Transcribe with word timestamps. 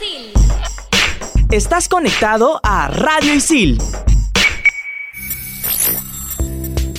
Isil. 0.00 0.32
Estás 1.50 1.88
conectado 1.88 2.60
a 2.62 2.88
Radio 2.88 3.34
Isil. 3.34 3.78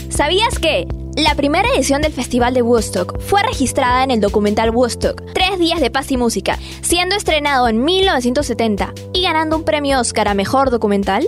¿Sabías 0.09 0.59
que? 0.59 0.87
La 1.15 1.35
primera 1.35 1.69
edición 1.69 2.01
del 2.01 2.11
Festival 2.11 2.53
de 2.53 2.61
Woodstock 2.61 3.19
fue 3.21 3.41
registrada 3.41 4.03
en 4.03 4.11
el 4.11 4.19
documental 4.19 4.69
Woodstock, 4.69 5.23
Tres 5.33 5.57
días 5.59 5.79
de 5.79 5.89
paz 5.89 6.11
y 6.11 6.17
música, 6.17 6.59
siendo 6.81 7.15
estrenado 7.15 7.69
en 7.69 7.83
1970 7.83 8.93
y 9.13 9.23
ganando 9.23 9.55
un 9.57 9.63
premio 9.63 9.99
Oscar 9.99 10.27
a 10.27 10.33
Mejor 10.33 10.71
Documental. 10.71 11.27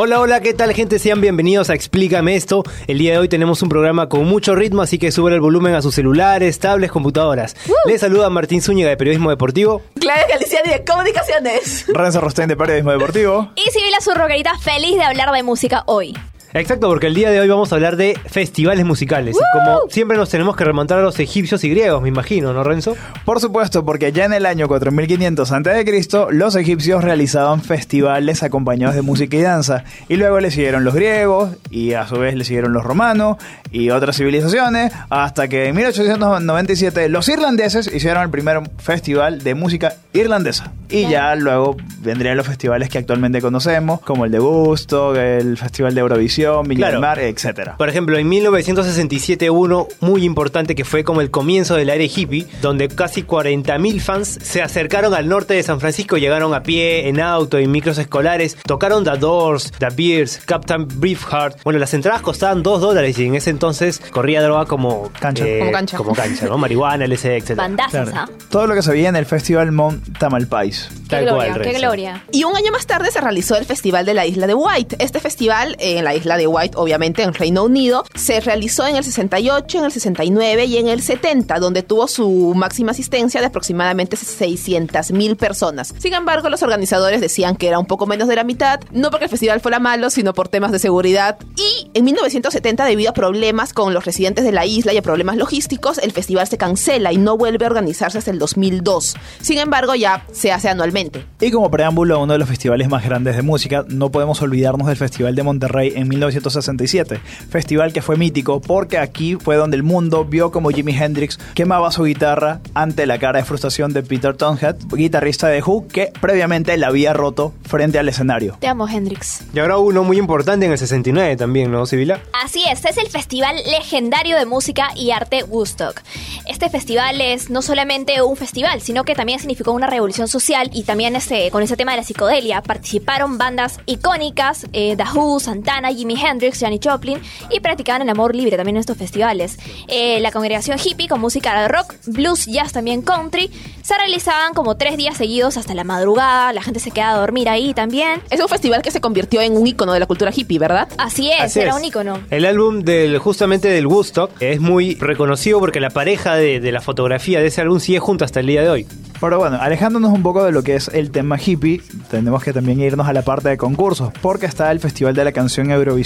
Hola, 0.00 0.20
hola, 0.20 0.40
¿qué 0.40 0.54
tal 0.54 0.72
gente? 0.74 1.00
Sean 1.00 1.20
bienvenidos 1.20 1.70
a 1.70 1.74
Explícame 1.74 2.36
esto. 2.36 2.62
El 2.86 2.98
día 2.98 3.10
de 3.10 3.18
hoy 3.18 3.28
tenemos 3.28 3.62
un 3.62 3.68
programa 3.68 4.08
con 4.08 4.26
mucho 4.26 4.54
ritmo, 4.54 4.80
así 4.80 4.96
que 4.96 5.10
suben 5.10 5.34
el 5.34 5.40
volumen 5.40 5.74
a 5.74 5.82
sus 5.82 5.96
celulares, 5.96 6.60
tablets, 6.60 6.92
computadoras. 6.92 7.56
Les 7.84 8.00
saluda 8.00 8.30
Martín 8.30 8.62
Zúñiga 8.62 8.90
de 8.90 8.96
Periodismo 8.96 9.28
Deportivo. 9.28 9.82
Claudia 9.98 10.28
Galiciani 10.28 10.70
de 10.70 10.84
Comunicaciones. 10.84 11.84
Renzo 11.88 12.20
Rostén 12.20 12.46
de 12.48 12.56
Periodismo 12.56 12.92
Deportivo. 12.92 13.50
Y 13.56 13.68
Sibila 13.72 14.00
Zurrogarita, 14.00 14.56
feliz 14.60 14.94
de 14.94 15.02
hablar 15.02 15.32
de 15.32 15.42
música 15.42 15.82
hoy. 15.86 16.14
Exacto, 16.54 16.88
porque 16.88 17.08
el 17.08 17.14
día 17.14 17.30
de 17.30 17.40
hoy 17.40 17.48
vamos 17.48 17.72
a 17.72 17.74
hablar 17.74 17.96
de 17.96 18.18
festivales 18.26 18.84
musicales. 18.84 19.36
Y 19.36 19.58
como 19.58 19.80
siempre 19.90 20.16
nos 20.16 20.30
tenemos 20.30 20.56
que 20.56 20.64
remontar 20.64 20.98
a 20.98 21.02
los 21.02 21.18
egipcios 21.20 21.62
y 21.64 21.70
griegos, 21.70 22.00
me 22.02 22.08
imagino, 22.08 22.52
¿no, 22.52 22.64
Renzo? 22.64 22.96
Por 23.24 23.40
supuesto, 23.40 23.84
porque 23.84 24.12
ya 24.12 24.24
en 24.24 24.32
el 24.32 24.46
año 24.46 24.66
4500 24.66 25.52
a.C., 25.52 26.28
los 26.30 26.56
egipcios 26.56 27.04
realizaban 27.04 27.60
festivales 27.60 28.42
acompañados 28.42 28.94
de 28.94 29.02
música 29.02 29.36
y 29.36 29.42
danza. 29.42 29.84
Y 30.08 30.16
luego 30.16 30.40
le 30.40 30.50
siguieron 30.50 30.84
los 30.84 30.94
griegos, 30.94 31.50
y 31.70 31.92
a 31.92 32.06
su 32.06 32.16
vez 32.16 32.34
le 32.34 32.44
siguieron 32.44 32.72
los 32.72 32.82
romanos 32.82 33.36
y 33.70 33.90
otras 33.90 34.16
civilizaciones, 34.16 34.92
hasta 35.10 35.48
que 35.48 35.66
en 35.66 35.76
1897 35.76 37.08
los 37.10 37.28
irlandeses 37.28 37.92
hicieron 37.94 38.22
el 38.22 38.30
primer 38.30 38.62
festival 38.78 39.42
de 39.42 39.54
música 39.54 39.96
irlandesa. 40.14 40.72
Y 40.88 41.06
ya 41.08 41.34
luego 41.34 41.76
vendrían 42.00 42.38
los 42.38 42.46
festivales 42.46 42.88
que 42.88 42.96
actualmente 42.96 43.42
conocemos, 43.42 44.00
como 44.00 44.24
el 44.24 44.30
de 44.30 44.40
Woodstock, 44.40 45.16
el 45.16 45.58
Festival 45.58 45.94
de 45.94 46.00
Eurovisión, 46.00 46.37
Viña 46.38 46.88
Claro. 46.90 47.20
etc. 47.20 47.72
Por 47.76 47.88
ejemplo, 47.88 48.16
en 48.18 48.28
1967 48.28 49.50
hubo 49.50 49.60
uno 49.60 49.88
muy 50.00 50.24
importante 50.24 50.74
que 50.74 50.84
fue 50.84 51.04
como 51.04 51.20
el 51.20 51.30
comienzo 51.30 51.74
del 51.74 51.90
área 51.90 52.06
hippie, 52.06 52.46
donde 52.62 52.88
casi 52.88 53.22
40.000 53.22 54.00
fans 54.00 54.38
se 54.42 54.62
acercaron 54.62 55.14
al 55.14 55.28
norte 55.28 55.54
de 55.54 55.62
San 55.62 55.80
Francisco, 55.80 56.16
llegaron 56.16 56.54
a 56.54 56.62
pie, 56.62 57.08
en 57.08 57.20
auto, 57.20 57.58
en 57.58 57.70
micros 57.70 57.98
escolares, 57.98 58.56
tocaron 58.66 59.04
The 59.04 59.16
Doors, 59.18 59.72
The 59.78 59.88
Bears, 59.96 60.40
Captain 60.44 60.86
Beefheart. 61.00 61.62
Bueno, 61.64 61.78
las 61.80 61.92
entradas 61.94 62.22
costaban 62.22 62.62
2 62.62 62.80
dólares 62.80 63.18
y 63.18 63.24
en 63.26 63.34
ese 63.34 63.50
entonces 63.50 64.00
corría 64.10 64.42
droga 64.42 64.66
como 64.66 65.10
Cancha. 65.20 65.44
Como 65.58 65.72
cancha. 65.72 65.96
como 65.96 66.12
cancha, 66.14 66.46
¿no? 66.46 66.58
Marihuana, 66.58 67.06
LSD, 67.06 67.26
etc. 67.36 67.56
Bandazas, 67.56 68.10
¿ah? 68.14 68.28
Todo 68.50 68.66
lo 68.66 68.74
que 68.74 68.82
se 68.82 68.90
veía 68.92 69.08
en 69.08 69.16
el 69.16 69.26
Festival 69.26 69.72
Mount 69.72 70.18
Tamalpais. 70.18 70.88
Qué 70.90 71.08
Tal 71.16 71.24
gloria, 71.24 71.52
cual, 71.54 71.62
qué 71.62 71.72
gloria. 71.78 72.24
Y 72.32 72.44
un 72.44 72.54
año 72.56 72.70
más 72.70 72.86
tarde 72.86 73.10
se 73.10 73.20
realizó 73.20 73.56
el 73.56 73.64
Festival 73.64 74.04
de 74.04 74.14
la 74.14 74.26
Isla 74.26 74.46
de 74.46 74.54
White. 74.54 74.96
Este 74.98 75.20
festival 75.20 75.74
eh, 75.78 75.98
en 75.98 76.04
la 76.04 76.14
Isla 76.14 76.27
de 76.36 76.46
White, 76.46 76.76
obviamente 76.76 77.22
en 77.22 77.34
Reino 77.34 77.64
Unido, 77.64 78.04
se 78.14 78.40
realizó 78.40 78.86
en 78.86 78.96
el 78.96 79.04
68, 79.04 79.78
en 79.78 79.84
el 79.84 79.92
69 79.92 80.64
y 80.66 80.76
en 80.78 80.88
el 80.88 81.02
70, 81.02 81.58
donde 81.58 81.82
tuvo 81.82 82.08
su 82.08 82.52
máxima 82.54 82.92
asistencia 82.92 83.40
de 83.40 83.46
aproximadamente 83.46 84.16
600 84.16 85.12
mil 85.12 85.36
personas. 85.36 85.94
Sin 85.98 86.14
embargo, 86.14 86.48
los 86.48 86.62
organizadores 86.62 87.20
decían 87.20 87.56
que 87.56 87.68
era 87.68 87.78
un 87.78 87.86
poco 87.86 88.06
menos 88.06 88.28
de 88.28 88.36
la 88.36 88.44
mitad, 88.44 88.80
no 88.92 89.10
porque 89.10 89.24
el 89.24 89.30
festival 89.30 89.60
fuera 89.60 89.78
malo, 89.78 90.10
sino 90.10 90.34
por 90.34 90.48
temas 90.48 90.72
de 90.72 90.78
seguridad. 90.78 91.38
Y 91.56 91.90
en 91.94 92.04
1970, 92.04 92.84
debido 92.84 93.10
a 93.10 93.14
problemas 93.14 93.72
con 93.72 93.94
los 93.94 94.04
residentes 94.04 94.44
de 94.44 94.52
la 94.52 94.66
isla 94.66 94.92
y 94.92 94.98
a 94.98 95.02
problemas 95.02 95.36
logísticos, 95.36 95.98
el 95.98 96.12
festival 96.12 96.46
se 96.46 96.58
cancela 96.58 97.12
y 97.12 97.16
no 97.16 97.36
vuelve 97.36 97.64
a 97.64 97.68
organizarse 97.68 98.18
hasta 98.18 98.30
el 98.30 98.38
2002. 98.38 99.16
Sin 99.40 99.58
embargo, 99.58 99.94
ya 99.94 100.24
se 100.32 100.52
hace 100.52 100.68
anualmente. 100.68 101.24
Y 101.40 101.50
como 101.50 101.70
preámbulo 101.70 102.16
a 102.16 102.18
uno 102.18 102.32
de 102.32 102.38
los 102.38 102.48
festivales 102.48 102.88
más 102.88 103.04
grandes 103.04 103.36
de 103.36 103.42
música, 103.42 103.84
no 103.88 104.10
podemos 104.10 104.40
olvidarnos 104.42 104.86
del 104.86 104.96
Festival 104.96 105.34
de 105.34 105.42
Monterrey 105.42 105.92
en 105.94 106.08
1967, 106.18 107.20
festival 107.50 107.92
que 107.92 108.02
fue 108.02 108.16
mítico 108.16 108.60
porque 108.60 108.98
aquí 108.98 109.36
fue 109.36 109.56
donde 109.56 109.76
el 109.76 109.82
mundo 109.82 110.24
vio 110.24 110.50
como 110.50 110.70
Jimi 110.70 110.96
Hendrix 110.96 111.38
quemaba 111.54 111.90
su 111.92 112.04
guitarra 112.04 112.60
ante 112.74 113.06
la 113.06 113.18
cara 113.18 113.38
de 113.38 113.44
frustración 113.44 113.92
de 113.92 114.02
Peter 114.02 114.36
Townhead, 114.36 114.76
guitarrista 114.90 115.48
de 115.48 115.62
Who, 115.62 115.86
que 115.88 116.12
previamente 116.20 116.76
la 116.76 116.88
había 116.88 117.12
roto 117.12 117.52
frente 117.64 117.98
al 117.98 118.08
escenario. 118.08 118.56
Te 118.60 118.66
amo, 118.66 118.88
Hendrix. 118.88 119.42
Y 119.52 119.58
ahora 119.58 119.78
uno 119.78 120.04
muy 120.04 120.18
importante 120.18 120.66
en 120.66 120.72
el 120.72 120.78
69 120.78 121.36
también, 121.36 121.70
¿no, 121.70 121.86
Sibila? 121.86 122.20
Así 122.32 122.64
es, 122.70 122.84
es 122.84 122.96
el 122.98 123.08
festival 123.08 123.56
legendario 123.66 124.36
de 124.36 124.46
música 124.46 124.88
y 124.96 125.10
arte 125.10 125.44
Woodstock. 125.44 126.02
Este 126.46 126.70
festival 126.70 127.20
es 127.20 127.50
no 127.50 127.62
solamente 127.62 128.22
un 128.22 128.36
festival, 128.36 128.80
sino 128.80 129.04
que 129.04 129.14
también 129.14 129.38
significó 129.38 129.72
una 129.72 129.86
revolución 129.86 130.28
social 130.28 130.70
y 130.72 130.84
también 130.84 131.16
este, 131.16 131.50
con 131.50 131.62
ese 131.62 131.76
tema 131.76 131.92
de 131.92 131.98
la 131.98 132.04
psicodelia 132.04 132.62
participaron 132.62 133.38
bandas 133.38 133.78
icónicas, 133.86 134.66
eh, 134.72 134.96
The 134.96 135.04
Who, 135.14 135.40
Santana, 135.40 135.92
Jimi 135.92 136.07
Hendrix, 136.16 136.60
Janis 136.60 136.80
Joplin 136.82 137.18
y 137.50 137.60
practicaban 137.60 138.02
el 138.02 138.08
amor 138.08 138.34
libre 138.34 138.56
también 138.56 138.76
en 138.76 138.80
estos 138.80 138.96
festivales. 138.96 139.58
Eh, 139.88 140.20
la 140.20 140.30
congregación 140.32 140.78
hippie 140.82 141.08
con 141.08 141.20
música 141.20 141.60
de 141.60 141.68
rock, 141.68 141.94
blues, 142.06 142.46
jazz, 142.46 142.72
también 142.72 143.02
country, 143.02 143.50
se 143.82 143.96
realizaban 143.96 144.54
como 144.54 144.76
tres 144.76 144.96
días 144.96 145.16
seguidos 145.16 145.56
hasta 145.56 145.74
la 145.74 145.84
madrugada, 145.84 146.52
la 146.52 146.62
gente 146.62 146.80
se 146.80 146.90
quedaba 146.90 147.16
a 147.16 147.20
dormir 147.20 147.48
ahí 147.48 147.74
también. 147.74 148.20
Es 148.30 148.40
un 148.40 148.48
festival 148.48 148.82
que 148.82 148.90
se 148.90 149.00
convirtió 149.00 149.40
en 149.40 149.56
un 149.56 149.66
icono 149.66 149.92
de 149.92 150.00
la 150.00 150.06
cultura 150.06 150.30
hippie, 150.34 150.58
¿verdad? 150.58 150.88
Así 150.98 151.30
es, 151.30 151.40
Así 151.40 151.60
era 151.60 151.70
es. 151.70 151.76
un 151.76 151.84
icono. 151.84 152.20
El 152.30 152.44
álbum 152.44 152.80
del 152.82 153.18
justamente 153.18 153.68
del 153.68 153.86
Woodstock 153.86 154.30
es 154.40 154.60
muy 154.60 154.94
reconocido 154.94 155.58
porque 155.58 155.80
la 155.80 155.90
pareja 155.90 156.34
de, 156.36 156.60
de 156.60 156.72
la 156.72 156.80
fotografía 156.80 157.40
de 157.40 157.46
ese 157.46 157.60
álbum 157.62 157.80
sigue 157.80 157.98
junto 157.98 158.24
hasta 158.24 158.40
el 158.40 158.46
día 158.46 158.62
de 158.62 158.68
hoy. 158.70 158.86
Pero 159.20 159.38
bueno, 159.38 159.58
alejándonos 159.60 160.12
un 160.12 160.22
poco 160.22 160.44
de 160.44 160.52
lo 160.52 160.62
que 160.62 160.76
es 160.76 160.86
el 160.94 161.10
tema 161.10 161.38
hippie, 161.44 161.82
tenemos 162.08 162.44
que 162.44 162.52
también 162.52 162.80
irnos 162.80 163.08
a 163.08 163.12
la 163.12 163.22
parte 163.22 163.48
de 163.48 163.56
concursos, 163.56 164.12
porque 164.22 164.46
está 164.46 164.70
el 164.70 164.78
Festival 164.78 165.12
de 165.14 165.24
la 165.24 165.32
Canción 165.32 165.72
Eurovisión, 165.72 165.97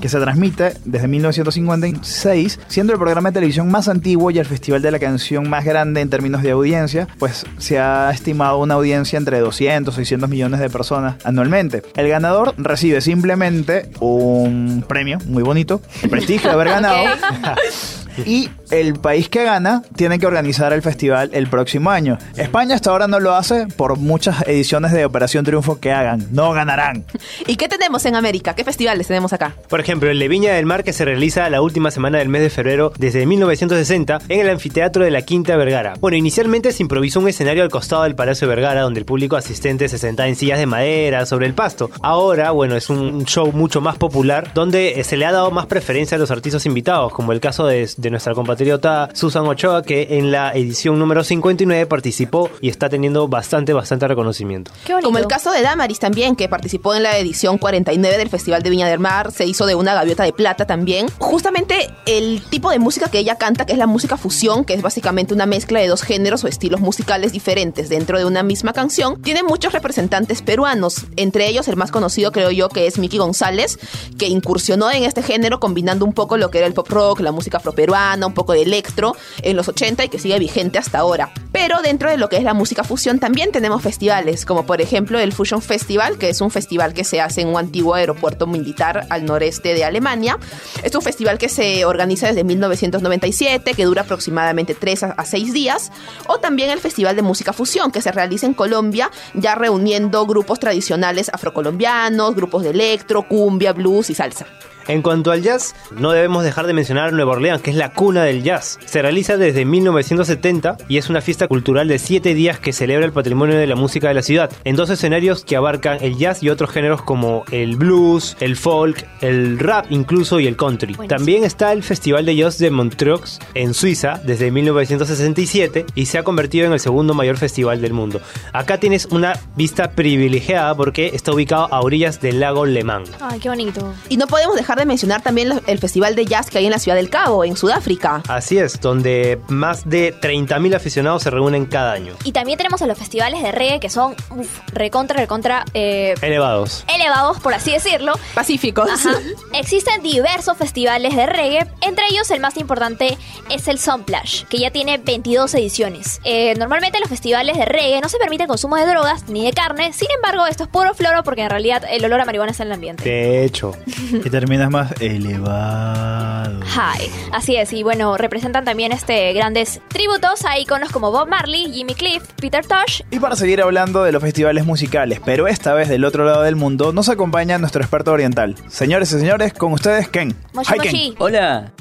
que 0.00 0.08
se 0.08 0.18
transmite 0.18 0.74
desde 0.84 1.08
1956, 1.08 2.60
siendo 2.68 2.92
el 2.92 2.98
programa 2.98 3.30
de 3.30 3.34
televisión 3.34 3.70
más 3.70 3.88
antiguo 3.88 4.30
y 4.30 4.38
el 4.38 4.46
Festival 4.46 4.82
de 4.82 4.90
la 4.90 4.98
Canción 4.98 5.48
más 5.48 5.64
grande 5.64 6.00
en 6.00 6.10
términos 6.10 6.42
de 6.42 6.50
audiencia, 6.50 7.08
pues 7.18 7.44
se 7.58 7.78
ha 7.78 8.10
estimado 8.10 8.58
una 8.58 8.74
audiencia 8.74 9.16
entre 9.16 9.38
200 9.40 9.94
600 9.94 10.28
millones 10.28 10.60
de 10.60 10.70
personas 10.70 11.16
anualmente. 11.24 11.82
El 11.96 12.08
ganador 12.08 12.54
recibe 12.56 13.00
simplemente 13.00 13.90
un 14.00 14.84
premio 14.86 15.18
muy 15.26 15.42
bonito, 15.42 15.80
el 16.02 16.10
prestigio 16.10 16.48
de 16.48 16.54
haber 16.54 16.68
ganado. 16.80 16.98
Y 18.26 18.50
el 18.70 18.94
país 18.94 19.28
que 19.28 19.44
gana 19.44 19.82
tiene 19.96 20.18
que 20.18 20.26
organizar 20.26 20.72
el 20.72 20.82
festival 20.82 21.30
el 21.32 21.48
próximo 21.48 21.90
año. 21.90 22.18
España 22.36 22.74
hasta 22.74 22.90
ahora 22.90 23.08
no 23.08 23.20
lo 23.20 23.34
hace 23.34 23.66
por 23.66 23.96
muchas 23.98 24.42
ediciones 24.46 24.92
de 24.92 25.04
Operación 25.04 25.44
Triunfo 25.44 25.80
que 25.80 25.92
hagan. 25.92 26.26
No 26.32 26.52
ganarán. 26.52 27.04
¿Y 27.46 27.56
qué 27.56 27.68
tenemos 27.68 28.04
en 28.06 28.16
América? 28.16 28.54
¿Qué 28.54 28.64
festivales 28.64 29.06
tenemos 29.06 29.32
acá? 29.32 29.54
Por 29.68 29.80
ejemplo, 29.80 30.10
el 30.10 30.18
de 30.18 30.28
Viña 30.28 30.54
del 30.54 30.66
Mar 30.66 30.84
que 30.84 30.92
se 30.92 31.04
realiza 31.04 31.48
la 31.50 31.62
última 31.62 31.90
semana 31.90 32.18
del 32.18 32.28
mes 32.28 32.42
de 32.42 32.50
febrero 32.50 32.92
desde 32.98 33.26
1960 33.26 34.18
en 34.28 34.40
el 34.40 34.50
anfiteatro 34.50 35.04
de 35.04 35.10
la 35.10 35.22
Quinta 35.22 35.56
Vergara. 35.56 35.94
Bueno, 36.00 36.16
inicialmente 36.16 36.72
se 36.72 36.82
improvisó 36.82 37.20
un 37.20 37.28
escenario 37.28 37.62
al 37.62 37.70
costado 37.70 38.02
del 38.02 38.14
Palacio 38.14 38.48
Vergara 38.48 38.82
donde 38.82 39.00
el 39.00 39.06
público 39.06 39.36
asistente 39.36 39.88
se 39.88 39.98
sentaba 39.98 40.28
en 40.28 40.36
sillas 40.36 40.58
de 40.58 40.66
madera 40.66 41.26
sobre 41.26 41.46
el 41.46 41.54
pasto. 41.54 41.90
Ahora, 42.02 42.50
bueno, 42.50 42.76
es 42.76 42.90
un 42.90 43.24
show 43.24 43.52
mucho 43.52 43.80
más 43.80 43.96
popular 43.96 44.52
donde 44.54 45.02
se 45.04 45.16
le 45.16 45.26
ha 45.26 45.32
dado 45.32 45.50
más 45.50 45.66
preferencia 45.66 46.16
a 46.16 46.18
los 46.18 46.30
artistas 46.30 46.66
invitados, 46.66 47.12
como 47.12 47.32
el 47.32 47.40
caso 47.40 47.66
de, 47.66 47.88
de 47.96 48.07
nuestra 48.10 48.34
compatriota 48.34 49.08
Susan 49.12 49.46
Ochoa 49.46 49.82
que 49.82 50.18
en 50.18 50.30
la 50.32 50.52
edición 50.52 50.98
número 50.98 51.24
59 51.24 51.86
participó 51.86 52.50
y 52.60 52.68
está 52.68 52.88
teniendo 52.88 53.28
bastante, 53.28 53.72
bastante 53.72 54.08
reconocimiento. 54.08 54.70
Como 55.02 55.18
el 55.18 55.26
caso 55.26 55.50
de 55.50 55.62
Damaris 55.62 55.98
también, 55.98 56.36
que 56.36 56.48
participó 56.48 56.94
en 56.94 57.02
la 57.02 57.18
edición 57.18 57.58
49 57.58 58.18
del 58.18 58.28
Festival 58.28 58.62
de 58.62 58.70
Viña 58.70 58.88
del 58.88 58.98
Mar, 58.98 59.32
se 59.32 59.44
hizo 59.44 59.66
de 59.66 59.74
una 59.74 59.94
gaviota 59.94 60.24
de 60.24 60.32
plata 60.32 60.66
también. 60.66 61.06
Justamente 61.18 61.90
el 62.06 62.42
tipo 62.42 62.70
de 62.70 62.78
música 62.78 63.10
que 63.10 63.18
ella 63.18 63.36
canta, 63.36 63.66
que 63.66 63.72
es 63.72 63.78
la 63.78 63.86
música 63.86 64.16
fusión, 64.16 64.64
que 64.64 64.74
es 64.74 64.82
básicamente 64.82 65.34
una 65.34 65.46
mezcla 65.46 65.80
de 65.80 65.88
dos 65.88 66.02
géneros 66.02 66.44
o 66.44 66.48
estilos 66.48 66.80
musicales 66.80 67.32
diferentes 67.32 67.88
dentro 67.88 68.18
de 68.18 68.24
una 68.24 68.42
misma 68.42 68.72
canción, 68.72 69.20
tiene 69.22 69.42
muchos 69.42 69.72
representantes 69.72 70.42
peruanos, 70.42 71.06
entre 71.16 71.48
ellos 71.48 71.68
el 71.68 71.76
más 71.76 71.90
conocido 71.90 72.32
creo 72.32 72.50
yo 72.50 72.68
que 72.68 72.86
es 72.86 72.98
Miki 72.98 73.18
González, 73.18 73.78
que 74.18 74.26
incursionó 74.26 74.90
en 74.90 75.04
este 75.04 75.22
género 75.22 75.60
combinando 75.60 76.04
un 76.04 76.12
poco 76.12 76.36
lo 76.36 76.50
que 76.50 76.58
era 76.58 76.66
el 76.66 76.74
pop 76.74 76.88
rock, 76.88 77.20
la 77.20 77.32
música 77.32 77.58
afroperuana, 77.58 77.97
un 78.26 78.34
poco 78.34 78.38
poco 78.38 78.52
de 78.52 78.62
electro 78.62 79.16
en 79.42 79.56
los 79.56 79.68
80 79.68 80.04
y 80.04 80.08
que 80.08 80.18
sigue 80.18 80.38
vigente 80.38 80.78
hasta 80.78 81.00
ahora. 81.00 81.32
Pero 81.52 81.82
dentro 81.82 82.08
de 82.08 82.16
lo 82.16 82.28
que 82.28 82.36
es 82.36 82.44
la 82.44 82.54
música 82.54 82.84
fusión 82.84 83.18
también 83.18 83.50
tenemos 83.50 83.82
festivales, 83.82 84.46
como 84.46 84.64
por 84.64 84.80
ejemplo 84.80 85.18
el 85.18 85.32
Fusion 85.32 85.60
Festival, 85.60 86.18
que 86.18 86.28
es 86.28 86.40
un 86.40 86.50
festival 86.50 86.94
que 86.94 87.02
se 87.02 87.20
hace 87.20 87.40
en 87.40 87.48
un 87.48 87.58
antiguo 87.58 87.94
aeropuerto 87.94 88.46
militar 88.46 89.06
al 89.10 89.24
noreste 89.24 89.74
de 89.74 89.84
Alemania. 89.84 90.38
Es 90.84 90.94
un 90.94 91.02
festival 91.02 91.36
que 91.36 91.48
se 91.48 91.84
organiza 91.84 92.28
desde 92.28 92.44
1997, 92.44 93.74
que 93.74 93.84
dura 93.84 94.02
aproximadamente 94.02 94.74
3 94.74 95.02
a 95.02 95.24
6 95.24 95.52
días. 95.52 95.90
O 96.28 96.38
también 96.38 96.70
el 96.70 96.78
Festival 96.78 97.16
de 97.16 97.22
Música 97.22 97.52
Fusión, 97.52 97.90
que 97.90 98.00
se 98.00 98.12
realiza 98.12 98.46
en 98.46 98.54
Colombia, 98.54 99.10
ya 99.34 99.56
reuniendo 99.56 100.24
grupos 100.26 100.60
tradicionales 100.60 101.28
afrocolombianos, 101.32 102.34
grupos 102.34 102.62
de 102.62 102.70
electro, 102.70 103.26
cumbia, 103.26 103.72
blues 103.72 104.10
y 104.10 104.14
salsa. 104.14 104.46
En 104.88 105.02
cuanto 105.02 105.32
al 105.32 105.42
jazz, 105.42 105.74
no 105.90 106.12
debemos 106.12 106.44
dejar 106.44 106.66
de 106.66 106.72
mencionar 106.72 107.12
Nueva 107.12 107.32
Orleans, 107.32 107.60
que 107.60 107.68
es 107.70 107.76
la 107.76 107.92
cuna 107.92 108.24
del 108.24 108.42
jazz. 108.42 108.78
Se 108.86 109.02
realiza 109.02 109.36
desde 109.36 109.66
1970 109.66 110.78
y 110.88 110.96
es 110.96 111.10
una 111.10 111.20
fiesta 111.20 111.46
cultural 111.46 111.88
de 111.88 111.98
7 111.98 112.32
días 112.32 112.58
que 112.58 112.72
celebra 112.72 113.04
el 113.04 113.12
patrimonio 113.12 113.58
de 113.58 113.66
la 113.66 113.76
música 113.76 114.08
de 114.08 114.14
la 114.14 114.22
ciudad, 114.22 114.50
en 114.64 114.76
dos 114.76 114.88
escenarios 114.88 115.44
que 115.44 115.56
abarcan 115.56 115.98
el 116.00 116.16
jazz 116.16 116.42
y 116.42 116.48
otros 116.48 116.70
géneros 116.70 117.02
como 117.02 117.44
el 117.50 117.76
blues, 117.76 118.34
el 118.40 118.56
folk, 118.56 119.06
el 119.20 119.58
rap 119.58 119.84
incluso 119.90 120.40
y 120.40 120.46
el 120.46 120.56
country. 120.56 120.94
También 121.06 121.44
está 121.44 121.74
el 121.74 121.82
Festival 121.82 122.24
de 122.24 122.36
Jazz 122.36 122.56
de 122.56 122.70
Montreux 122.70 123.40
en 123.52 123.74
Suiza 123.74 124.22
desde 124.24 124.50
1967 124.50 125.84
y 125.94 126.06
se 126.06 126.16
ha 126.16 126.22
convertido 126.22 126.66
en 126.66 126.72
el 126.72 126.80
segundo 126.80 127.12
mayor 127.12 127.36
festival 127.36 127.82
del 127.82 127.92
mundo. 127.92 128.22
Acá 128.54 128.80
tienes 128.80 129.04
una 129.10 129.38
vista 129.54 129.90
privilegiada 129.90 130.74
porque 130.74 131.10
está 131.12 131.32
ubicado 131.32 131.68
a 131.70 131.82
orillas 131.82 132.22
del 132.22 132.40
lago 132.40 132.64
Le 132.64 132.84
Mans. 132.84 133.10
Ay, 133.20 133.38
qué 133.38 133.50
bonito. 133.50 133.92
Y 134.08 134.16
no 134.16 134.26
podemos 134.26 134.56
dejar 134.56 134.77
de 134.78 134.86
mencionar 134.86 135.22
también 135.22 135.60
el 135.66 135.78
festival 135.78 136.14
de 136.14 136.24
jazz 136.24 136.50
que 136.50 136.58
hay 136.58 136.64
en 136.66 136.70
la 136.72 136.78
ciudad 136.78 136.96
del 136.96 137.10
Cabo, 137.10 137.44
en 137.44 137.56
Sudáfrica. 137.56 138.22
Así 138.28 138.58
es, 138.58 138.80
donde 138.80 139.40
más 139.48 139.88
de 139.88 140.14
30.000 140.20 140.74
aficionados 140.76 141.22
se 141.22 141.30
reúnen 141.30 141.66
cada 141.66 141.92
año. 141.92 142.14
Y 142.24 142.32
también 142.32 142.56
tenemos 142.58 142.80
a 142.82 142.86
los 142.86 142.98
festivales 142.98 143.42
de 143.42 143.52
reggae 143.52 143.80
que 143.80 143.90
son 143.90 144.14
uf, 144.30 144.58
recontra, 144.72 145.16
recontra 145.18 145.64
eh, 145.74 146.14
Elevados. 146.22 146.84
elevados, 146.94 147.40
por 147.40 147.54
así 147.54 147.72
decirlo. 147.72 148.12
Pacíficos. 148.34 148.88
Ajá. 148.90 149.12
Existen 149.54 150.02
diversos 150.02 150.56
festivales 150.56 151.14
de 151.16 151.26
reggae, 151.26 151.66
entre 151.80 152.06
ellos 152.10 152.30
el 152.30 152.40
más 152.40 152.56
importante 152.56 153.16
es 153.50 153.68
el 153.68 153.78
Sunplash, 153.78 154.44
que 154.44 154.58
ya 154.58 154.70
tiene 154.70 154.98
22 154.98 155.54
ediciones. 155.54 156.20
Eh, 156.24 156.54
normalmente 156.56 156.98
en 156.98 157.02
los 157.02 157.10
festivales 157.10 157.56
de 157.56 157.64
reggae 157.64 158.00
no 158.00 158.08
se 158.08 158.18
permite 158.18 158.44
el 158.44 158.48
consumo 158.48 158.76
de 158.76 158.86
drogas 158.86 159.28
ni 159.28 159.44
de 159.44 159.52
carne, 159.52 159.92
sin 159.92 160.08
embargo 160.14 160.46
esto 160.46 160.64
es 160.64 160.68
puro 160.68 160.94
floro 160.94 161.22
porque 161.22 161.42
en 161.42 161.50
realidad 161.50 161.82
el 161.90 162.04
olor 162.04 162.20
a 162.20 162.24
marihuana 162.24 162.52
está 162.52 162.62
en 162.64 162.68
el 162.68 162.74
ambiente. 162.74 163.04
De 163.04 163.44
hecho. 163.44 163.72
Y 164.12 164.30
terminas 164.30 164.67
más 164.70 164.92
elevado. 165.00 166.60
Hi. 166.64 167.10
Así 167.32 167.56
es, 167.56 167.72
y 167.72 167.82
bueno, 167.82 168.16
representan 168.16 168.64
también 168.64 168.92
este 168.92 169.32
grandes 169.32 169.80
tributos 169.88 170.44
a 170.44 170.58
iconos 170.58 170.90
como 170.90 171.10
Bob 171.10 171.28
Marley, 171.28 171.72
Jimmy 171.72 171.94
Cliff, 171.94 172.22
Peter 172.40 172.64
Tosh. 172.64 173.02
Y 173.10 173.18
para 173.18 173.36
seguir 173.36 173.62
hablando 173.62 174.02
de 174.02 174.12
los 174.12 174.22
festivales 174.22 174.64
musicales, 174.64 175.20
pero 175.24 175.48
esta 175.48 175.74
vez 175.74 175.88
del 175.88 176.04
otro 176.04 176.24
lado 176.24 176.42
del 176.42 176.56
mundo, 176.56 176.92
nos 176.92 177.08
acompaña 177.08 177.58
nuestro 177.58 177.82
experto 177.82 178.12
oriental. 178.12 178.54
Señores 178.68 179.12
y 179.12 179.18
señores, 179.18 179.52
con 179.52 179.72
ustedes 179.72 180.08
Ken. 180.08 180.34
Moshi 180.52 180.74
Hi, 180.74 180.78
Ken. 180.78 180.92
Moshi. 180.92 181.14
Hola. 181.18 181.72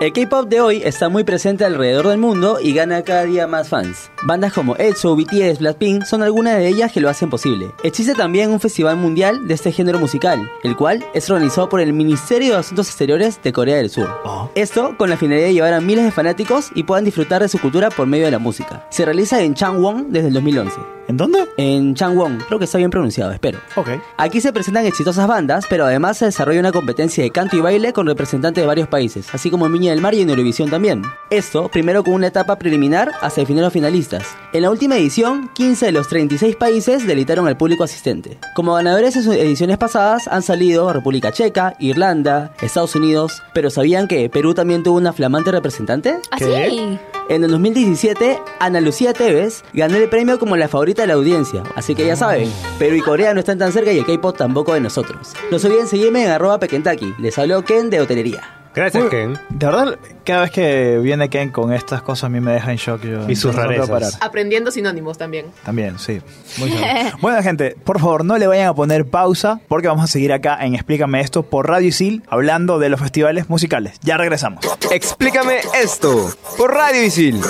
El 0.00 0.12
K-pop 0.12 0.48
de 0.48 0.60
hoy 0.60 0.80
está 0.84 1.08
muy 1.08 1.24
presente 1.24 1.64
alrededor 1.64 2.06
del 2.06 2.18
mundo 2.18 2.58
y 2.62 2.72
gana 2.72 3.02
cada 3.02 3.24
día 3.24 3.48
más 3.48 3.68
fans. 3.68 4.12
Bandas 4.22 4.52
como 4.52 4.76
EXO, 4.76 5.16
BTS, 5.16 5.58
Blackpink 5.58 6.04
son 6.04 6.22
algunas 6.22 6.56
de 6.56 6.68
ellas 6.68 6.92
que 6.92 7.00
lo 7.00 7.08
hacen 7.08 7.28
posible. 7.28 7.72
Existe 7.82 8.14
también 8.14 8.52
un 8.52 8.60
festival 8.60 8.96
mundial 8.96 9.48
de 9.48 9.54
este 9.54 9.72
género 9.72 9.98
musical, 9.98 10.48
el 10.62 10.76
cual 10.76 11.04
es 11.14 11.28
organizado 11.28 11.68
por 11.68 11.80
el 11.80 11.92
Ministerio 11.92 12.52
de 12.52 12.58
Asuntos 12.60 12.86
Exteriores 12.86 13.42
de 13.42 13.52
Corea 13.52 13.78
del 13.78 13.90
Sur. 13.90 14.08
Esto 14.54 14.96
con 14.96 15.10
la 15.10 15.16
finalidad 15.16 15.48
de 15.48 15.54
llevar 15.54 15.72
a 15.72 15.80
miles 15.80 16.04
de 16.04 16.12
fanáticos 16.12 16.70
y 16.76 16.84
puedan 16.84 17.04
disfrutar 17.04 17.42
de 17.42 17.48
su 17.48 17.58
cultura 17.58 17.90
por 17.90 18.06
medio 18.06 18.26
de 18.26 18.30
la 18.30 18.38
música. 18.38 18.86
Se 18.90 19.04
realiza 19.04 19.42
en 19.42 19.54
Changwon 19.54 20.12
desde 20.12 20.28
el 20.28 20.34
2011. 20.34 20.78
¿En 21.08 21.16
dónde? 21.16 21.38
En 21.56 21.94
Changwon, 21.94 22.38
creo 22.46 22.58
que 22.58 22.66
está 22.66 22.76
bien 22.76 22.90
pronunciado, 22.90 23.32
espero. 23.32 23.58
Ok. 23.76 23.88
Aquí 24.18 24.42
se 24.42 24.52
presentan 24.52 24.84
exitosas 24.84 25.26
bandas, 25.26 25.64
pero 25.68 25.86
además 25.86 26.18
se 26.18 26.26
desarrolla 26.26 26.60
una 26.60 26.70
competencia 26.70 27.24
de 27.24 27.30
canto 27.30 27.56
y 27.56 27.60
baile 27.60 27.94
con 27.94 28.06
representantes 28.06 28.62
de 28.62 28.66
varios 28.66 28.88
países, 28.88 29.26
así 29.32 29.50
como 29.50 29.64
en 29.64 29.72
Viña 29.88 29.94
del 29.94 30.02
Mar 30.02 30.12
y 30.12 30.20
en 30.20 30.28
Eurovisión 30.28 30.68
también. 30.68 31.02
Esto 31.30 31.68
primero 31.68 32.04
con 32.04 32.12
una 32.12 32.26
etapa 32.26 32.56
preliminar 32.56 33.10
hasta 33.22 33.40
definir 33.40 33.62
los 33.62 33.72
finalistas. 33.72 34.24
En 34.52 34.62
la 34.62 34.70
última 34.70 34.96
edición, 34.96 35.48
15 35.54 35.86
de 35.86 35.92
los 35.92 36.08
36 36.08 36.56
países 36.56 37.06
delitaron 37.06 37.48
al 37.48 37.56
público 37.56 37.84
asistente. 37.84 38.38
Como 38.54 38.74
ganadores 38.74 39.16
en 39.16 39.22
sus 39.22 39.34
ediciones 39.34 39.78
pasadas 39.78 40.28
han 40.28 40.42
salido 40.42 40.92
República 40.92 41.32
Checa, 41.32 41.74
Irlanda, 41.78 42.52
Estados 42.60 42.94
Unidos, 42.96 43.42
pero 43.54 43.70
¿sabían 43.70 44.08
que 44.08 44.28
Perú 44.28 44.52
también 44.52 44.82
tuvo 44.82 44.98
una 44.98 45.14
flamante 45.14 45.52
representante? 45.52 46.18
Así. 46.30 46.98
En 47.30 47.44
el 47.44 47.50
2017, 47.50 48.40
Ana 48.58 48.80
Lucía 48.80 49.12
Tevez 49.12 49.62
ganó 49.72 49.96
el 49.96 50.08
premio 50.10 50.38
como 50.38 50.56
la 50.56 50.68
favorita 50.68 51.02
de 51.02 51.08
la 51.08 51.14
audiencia. 51.14 51.62
Así 51.76 51.94
que 51.94 52.06
ya 52.06 52.16
saben, 52.16 52.50
Perú 52.78 52.96
y 52.96 53.00
Corea 53.00 53.32
no 53.32 53.40
están 53.40 53.58
tan 53.58 53.72
cerca 53.72 53.92
y 53.92 53.98
el 53.98 54.06
K-pop 54.06 54.36
tampoco 54.36 54.74
de 54.74 54.80
nosotros. 54.80 55.32
No 55.50 55.58
se 55.58 55.68
olviden 55.68 55.86
seguirme 55.88 56.24
en 56.24 56.30
arroba 56.30 56.58
Pekentaki. 56.58 57.14
Les 57.18 57.38
habló 57.38 57.62
Ken 57.64 57.90
de 57.90 58.00
Hotelería. 58.00 58.57
Gracias, 58.78 59.02
Uy, 59.04 59.10
Ken. 59.10 59.38
De 59.50 59.66
verdad, 59.66 59.98
cada 60.24 60.42
vez 60.42 60.50
que 60.50 60.98
viene 61.02 61.28
Ken 61.28 61.50
con 61.50 61.72
estas 61.72 62.00
cosas 62.02 62.24
a 62.24 62.28
mí 62.28 62.40
me 62.40 62.52
deja 62.52 62.70
en 62.70 62.76
shock. 62.76 63.02
Yo 63.02 63.28
Y 63.28 63.34
sus 63.36 63.54
no 63.54 63.60
rarezas. 63.62 63.88
parar. 63.90 64.10
Aprendiendo 64.20 64.70
sinónimos 64.70 65.18
también. 65.18 65.46
También, 65.64 65.98
sí. 65.98 66.20
Muy 66.58 66.70
bien. 66.70 66.82
bueno, 67.20 67.42
gente, 67.42 67.76
por 67.84 67.98
favor, 67.98 68.24
no 68.24 68.38
le 68.38 68.46
vayan 68.46 68.68
a 68.68 68.74
poner 68.74 69.04
pausa 69.06 69.60
porque 69.68 69.88
vamos 69.88 70.04
a 70.04 70.06
seguir 70.06 70.32
acá 70.32 70.58
en 70.64 70.74
Explícame 70.74 71.20
esto 71.20 71.42
por 71.42 71.68
Radio 71.68 71.88
Isil 71.88 72.22
hablando 72.28 72.78
de 72.78 72.88
los 72.88 73.00
festivales 73.00 73.48
musicales. 73.48 73.98
Ya 74.02 74.16
regresamos. 74.16 74.60
Explícame 74.90 75.58
esto 75.82 76.30
por 76.56 76.72
Radio 76.72 77.02
Isil. 77.02 77.40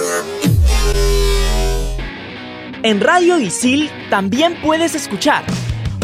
En 2.82 3.00
Radio 3.00 3.38
Isil 3.38 3.90
también 4.08 4.56
puedes 4.62 4.94
escuchar 4.94 5.42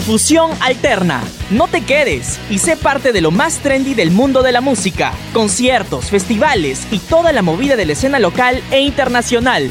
Fusión 0.07 0.51
Alterna. 0.61 1.25
No 1.49 1.67
te 1.67 1.81
quedes 1.81 2.39
y 2.51 2.59
sé 2.59 2.77
parte 2.77 3.11
de 3.11 3.23
lo 3.23 3.31
más 3.31 3.61
trendy 3.61 3.95
del 3.95 4.11
mundo 4.11 4.43
de 4.43 4.53
la 4.53 4.61
música, 4.61 5.15
conciertos, 5.33 6.11
festivales 6.11 6.87
y 6.91 6.99
toda 6.99 7.33
la 7.33 7.41
movida 7.41 7.75
de 7.75 7.87
la 7.87 7.95
escena 7.95 8.19
local 8.19 8.63
e 8.71 8.81
internacional. 8.81 9.71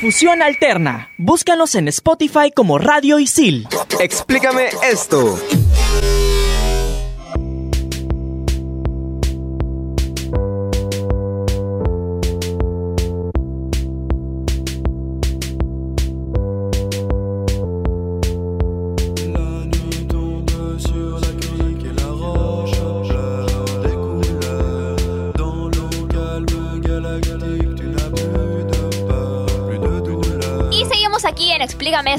Fusión 0.00 0.42
Alterna. 0.42 1.10
Búscanos 1.18 1.76
en 1.76 1.86
Spotify 1.86 2.50
como 2.52 2.78
Radio 2.78 3.20
Isil. 3.20 3.68
Explícame 4.00 4.70
esto. 4.90 5.38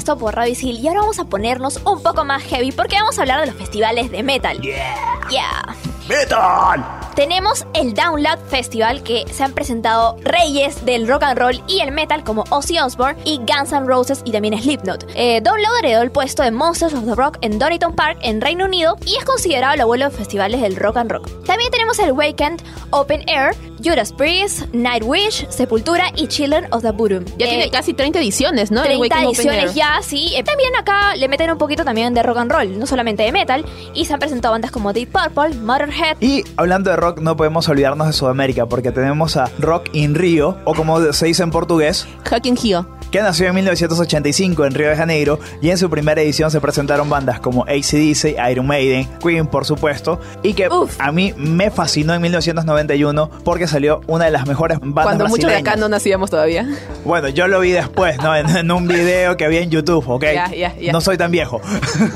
Esto 0.06 0.18
por 0.18 0.36
Radio 0.36 0.52
Isil 0.52 0.78
y 0.78 0.86
ahora 0.86 1.00
vamos 1.00 1.18
a 1.18 1.24
ponernos 1.24 1.80
un 1.84 2.00
poco 2.00 2.24
más 2.24 2.40
heavy 2.44 2.70
porque 2.70 2.94
vamos 2.94 3.18
a 3.18 3.22
hablar 3.22 3.40
de 3.40 3.46
los 3.46 3.56
festivales 3.56 4.08
de 4.12 4.22
metal. 4.22 4.60
Yeah. 4.60 5.74
¡Metal! 6.08 7.05
Tenemos 7.16 7.64
el 7.72 7.94
Download 7.94 8.38
Festival 8.50 9.02
que 9.02 9.24
se 9.32 9.42
han 9.42 9.52
presentado 9.54 10.16
reyes 10.22 10.84
del 10.84 11.08
rock 11.08 11.22
and 11.22 11.38
roll 11.38 11.62
y 11.66 11.80
el 11.80 11.90
metal 11.90 12.22
como 12.22 12.44
Ozzy 12.50 12.78
Osbourne 12.78 13.18
y 13.24 13.38
Guns 13.38 13.72
N' 13.72 13.86
Roses 13.86 14.20
y 14.26 14.32
también 14.32 14.60
Slipknot. 14.60 15.06
Eh, 15.14 15.40
Download 15.42 15.78
heredó 15.78 16.02
el 16.02 16.10
puesto 16.10 16.42
de 16.42 16.50
Monsters 16.50 16.92
of 16.92 17.06
the 17.06 17.14
Rock 17.14 17.38
en 17.40 17.58
Donington 17.58 17.94
Park 17.96 18.18
en 18.20 18.42
Reino 18.42 18.66
Unido 18.66 18.98
y 19.06 19.16
es 19.16 19.24
considerado 19.24 19.72
el 19.72 19.80
abuelo 19.80 20.04
de 20.04 20.10
festivales 20.10 20.60
del 20.60 20.76
rock 20.76 20.98
and 20.98 21.10
rock. 21.10 21.26
También 21.46 21.70
tenemos 21.70 21.98
el 22.00 22.12
Weekend 22.12 22.60
Open 22.90 23.26
Air, 23.28 23.56
Judas 23.82 24.12
Priest, 24.12 24.66
Nightwish, 24.74 25.48
Sepultura 25.48 26.10
y 26.16 26.26
Children 26.28 26.66
of 26.72 26.82
the 26.82 26.90
Bottom. 26.90 27.24
Ya 27.38 27.46
Eh, 27.46 27.48
tiene 27.48 27.70
casi 27.70 27.94
30 27.94 28.18
ediciones, 28.18 28.70
¿no? 28.70 28.82
El 28.82 28.98
30 28.98 29.00
Waking 29.00 29.16
Open 29.28 29.28
ediciones 29.48 29.64
Air. 29.70 29.74
ya, 29.74 29.98
sí. 30.02 30.34
Eh, 30.36 30.42
También 30.44 30.74
acá 30.76 31.16
le 31.16 31.28
meten 31.28 31.50
un 31.50 31.56
poquito 31.58 31.82
también 31.84 32.12
de 32.12 32.22
rock 32.22 32.36
and 32.38 32.52
roll, 32.52 32.78
no 32.78 32.86
solamente 32.86 33.22
de 33.22 33.32
metal. 33.32 33.64
Y 33.94 34.04
se 34.04 34.12
han 34.12 34.18
presentado 34.20 34.52
bandas 34.52 34.70
como 34.70 34.92
Deep 34.92 35.10
Purple, 35.10 35.56
Motorhead. 35.60 36.16
Y 36.20 36.44
hablando 36.56 36.90
de 36.90 36.96
rock, 36.96 37.05
no 37.14 37.36
podemos 37.36 37.68
olvidarnos 37.68 38.06
de 38.06 38.12
Sudamérica 38.12 38.66
porque 38.66 38.92
tenemos 38.92 39.36
a 39.36 39.50
Rock 39.58 39.90
in 39.92 40.14
Rio, 40.14 40.56
o 40.64 40.74
como 40.74 41.12
se 41.12 41.26
dice 41.26 41.42
en 41.42 41.50
portugués, 41.50 42.06
Hack 42.24 42.46
in 42.46 42.56
Rio. 42.56 42.95
Que 43.16 43.22
nació 43.22 43.46
en 43.46 43.54
1985 43.54 44.66
en 44.66 44.74
Río 44.74 44.90
de 44.90 44.96
Janeiro 44.96 45.38
y 45.62 45.70
en 45.70 45.78
su 45.78 45.88
primera 45.88 46.20
edición 46.20 46.50
se 46.50 46.60
presentaron 46.60 47.08
bandas 47.08 47.40
como 47.40 47.62
ACDC, 47.64 48.36
Iron 48.50 48.66
Maiden, 48.66 49.08
Queen 49.22 49.46
por 49.46 49.64
supuesto, 49.64 50.20
y 50.42 50.52
que 50.52 50.68
Uf. 50.68 50.96
a 50.98 51.12
mí 51.12 51.32
me 51.38 51.70
fascinó 51.70 52.12
en 52.12 52.20
1991 52.20 53.30
porque 53.42 53.66
salió 53.66 54.02
una 54.06 54.26
de 54.26 54.32
las 54.32 54.46
mejores 54.46 54.80
bandas 54.80 55.04
Cuando 55.06 55.28
muchos 55.28 55.50
de 55.50 55.56
acá 55.56 55.76
no 55.76 55.88
nacíamos 55.88 56.28
todavía. 56.28 56.68
Bueno, 57.06 57.28
yo 57.28 57.48
lo 57.48 57.60
vi 57.60 57.70
después, 57.70 58.18
¿no? 58.18 58.36
En, 58.36 58.54
en 58.54 58.70
un 58.70 58.86
video 58.86 59.38
que 59.38 59.46
había 59.46 59.60
en 59.62 59.70
YouTube, 59.70 60.06
¿ok? 60.06 60.22
Ya, 60.22 60.50
ya, 60.50 60.76
ya. 60.76 60.92
No 60.92 61.00
soy 61.00 61.16
tan 61.16 61.30
viejo. 61.30 61.62